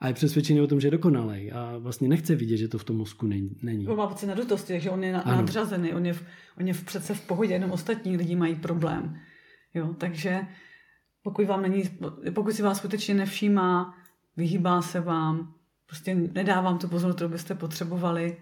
A 0.00 0.08
je 0.08 0.14
přesvědčený 0.14 0.60
o 0.60 0.66
tom, 0.66 0.80
že 0.80 0.86
je 0.86 0.90
dokonalej 0.90 1.52
a 1.52 1.78
vlastně 1.78 2.08
nechce 2.08 2.34
vidět, 2.34 2.56
že 2.56 2.68
to 2.68 2.78
v 2.78 2.84
tom 2.84 2.96
mozku 2.96 3.26
není. 3.26 3.88
On 3.88 3.96
má 3.96 4.06
pocit 4.06 4.26
nadutosti, 4.26 4.72
takže 4.72 4.90
on 4.90 5.04
je 5.04 5.14
ano. 5.14 5.36
nadřazený, 5.36 5.92
on 5.92 6.06
je, 6.06 6.12
v, 6.12 6.22
on 6.60 6.68
je 6.68 6.74
v 6.74 6.84
přece 6.84 7.14
v 7.14 7.26
pohodě, 7.26 7.52
jenom 7.52 7.70
ostatní 7.70 8.16
lidi 8.16 8.36
mají 8.36 8.54
problém. 8.54 9.18
Jo, 9.74 9.94
takže 9.98 10.46
pokud, 11.22 11.46
vám 11.46 11.62
není, 11.62 11.82
pokud 12.34 12.52
si 12.52 12.62
vás 12.62 12.78
skutečně 12.78 13.14
nevšímá, 13.14 13.94
vyhýbá 14.36 14.82
se 14.82 15.00
vám, 15.00 15.54
prostě 15.92 16.14
nedávám 16.14 16.78
tu 16.78 16.88
pozornost, 16.88 17.16
kterou 17.16 17.30
byste 17.30 17.54
potřebovali, 17.54 18.36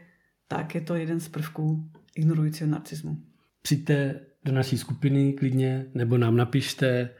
tak 0.49 0.75
je 0.75 0.81
to 0.81 0.95
jeden 0.95 1.21
z 1.21 1.29
prvků 1.29 1.91
ignorujícího 2.15 2.71
narcismu. 2.71 3.17
Přijďte 3.63 4.21
do 4.45 4.53
naší 4.53 4.79
skupiny 4.79 5.33
klidně, 5.33 5.87
nebo 5.95 6.19
nám 6.19 6.37
napište, 6.37 7.11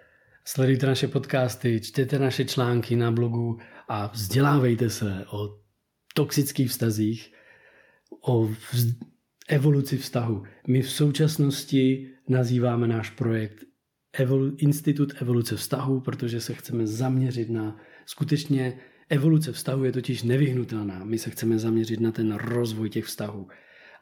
sledujte 0.45 0.87
naše 0.87 1.09
podcasty, 1.09 1.81
čtěte 1.81 2.19
naše 2.19 2.45
články 2.45 2.97
na 2.97 3.11
blogu 3.11 3.59
a 3.89 4.07
vzdělávejte 4.07 4.91
se 4.91 5.25
o 5.33 5.59
toxických 6.15 6.71
vztazích, 6.71 7.33
o 8.21 8.47
vz- 8.47 8.95
evoluci 9.49 9.97
vztahu. 9.97 10.43
My 10.69 10.83
v 10.83 10.91
současnosti 10.91 12.11
nazýváme 12.29 12.89
náš 12.89 13.11
projekt 13.11 13.65
Evol- 14.19 14.55
Institut 14.59 15.13
evoluce 15.23 15.57
vztahu, 15.57 16.01
protože 16.01 16.41
se 16.41 16.55
chceme 16.55 16.87
zaměřit 16.87 17.51
na 17.51 17.77
skutečně 18.07 18.79
Evoluce 19.11 19.53
vztahu 19.53 19.85
je 19.85 19.93
totiž 19.93 20.23
nevyhnutelná. 20.23 21.05
My 21.05 21.19
se 21.19 21.31
chceme 21.31 21.59
zaměřit 21.59 22.01
na 22.01 22.13
ten 22.13 22.33
rozvoj 22.33 22.91
těch 22.91 23.05
vztahů. 23.05 23.49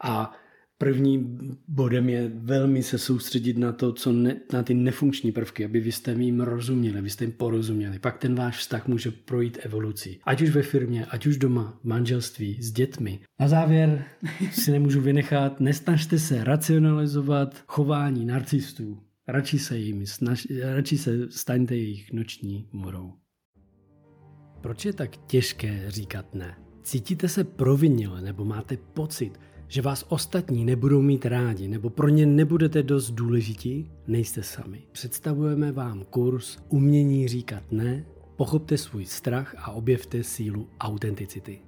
A 0.03 0.33
první 0.79 1.39
bodem 1.69 2.09
je 2.09 2.31
velmi 2.35 2.83
se 2.83 2.99
soustředit 2.99 3.59
na 3.59 3.73
to, 3.73 3.93
co 3.93 4.13
ne, 4.13 4.37
na 4.53 4.63
ty 4.63 4.75
nefunkční 4.75 5.33
prvky, 5.33 5.65
aby 5.65 5.81
vy 5.81 5.93
jste 5.93 6.13
jim 6.13 6.41
rozuměli, 6.41 7.03
vy 7.03 7.11
jste 7.11 7.25
jim 7.25 7.33
porozuměli. 7.33 7.99
Pak 7.99 8.19
ten 8.19 8.35
váš 8.35 8.59
vztah 8.59 8.89
může 8.89 9.11
projít 9.11 9.59
evolucí. 9.63 10.21
Ať 10.25 10.43
už 10.43 10.51
ve 10.51 10.63
firmě, 10.63 11.07
ať 11.07 11.27
už 11.27 11.37
doma, 11.37 11.79
v 11.83 11.85
manželství, 11.85 12.63
s 12.63 12.73
dětmi. 12.73 13.21
Na 13.41 13.49
závěr 13.49 14.05
si 14.53 14.71
nemůžu 14.71 15.01
vynechat, 15.01 15.61
nesnažte 15.61 16.19
se 16.19 16.45
racionalizovat 16.45 17.65
chování 17.67 18.25
narcistů. 18.25 18.99
Radši 19.29 19.59
se 19.59 19.79
jim, 19.79 20.07
snaž, 20.07 20.47
radši 20.63 20.99
se 20.99 21.31
staňte 21.31 21.77
jejich 21.77 22.13
noční 22.13 22.69
morou. 22.73 23.13
Proč 24.61 24.85
je 24.85 24.93
tak 24.93 25.17
těžké 25.17 25.85
říkat 25.89 26.35
ne? 26.35 26.59
Cítíte 26.83 27.29
se 27.29 27.45
provinile 27.45 28.21
nebo 28.21 28.45
máte 28.45 28.77
pocit, 28.77 29.41
že 29.69 29.83
vás 29.83 30.05
ostatní 30.09 30.65
nebudou 30.65 31.03
mít 31.03 31.27
rádi 31.27 31.69
nebo 31.69 31.91
pro 31.91 32.09
ně 32.09 32.27
nebudete 32.27 32.83
dost 32.83 33.11
důležití? 33.11 33.91
Nejste 34.07 34.43
sami. 34.43 34.83
Představujeme 34.93 35.73
vám 35.73 36.05
kurz 36.11 36.59
Umění 36.69 37.29
říkat 37.29 37.63
ne, 37.73 38.07
pochopte 38.37 38.79
svůj 38.79 39.05
strach 39.05 39.55
a 39.59 39.71
objevte 39.71 40.23
sílu 40.23 40.69
autenticity. 40.81 41.68